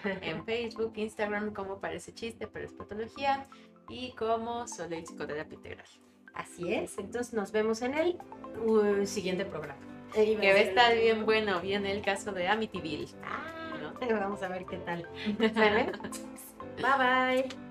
en 0.02 0.44
Facebook, 0.44 0.94
Instagram 0.96 1.54
como 1.54 1.78
parece 1.78 2.12
chiste, 2.12 2.48
pero 2.48 2.64
es 2.64 2.72
patología 2.72 3.46
y 3.88 4.10
como 4.16 4.66
Soleil 4.66 5.04
Psicoterapia 5.04 5.54
Integral. 5.54 5.86
Así 6.34 6.74
es, 6.74 6.98
entonces 6.98 7.32
nos 7.32 7.52
vemos 7.52 7.80
en 7.80 7.94
el 7.94 8.18
uh, 8.64 9.06
siguiente 9.06 9.44
programa. 9.44 9.78
que 10.12 10.34
va 10.36 10.58
a 10.58 10.62
estar 10.62 10.96
bien 10.96 11.24
bueno, 11.24 11.60
viene 11.60 11.92
el 11.92 12.02
caso 12.02 12.32
de 12.32 12.48
Amityville. 12.48 13.14
Ah, 13.22 13.94
vamos 14.00 14.42
a 14.42 14.48
ver 14.48 14.66
qué 14.66 14.78
tal. 14.78 15.08
bye 15.38 15.48
bye. 16.98 17.65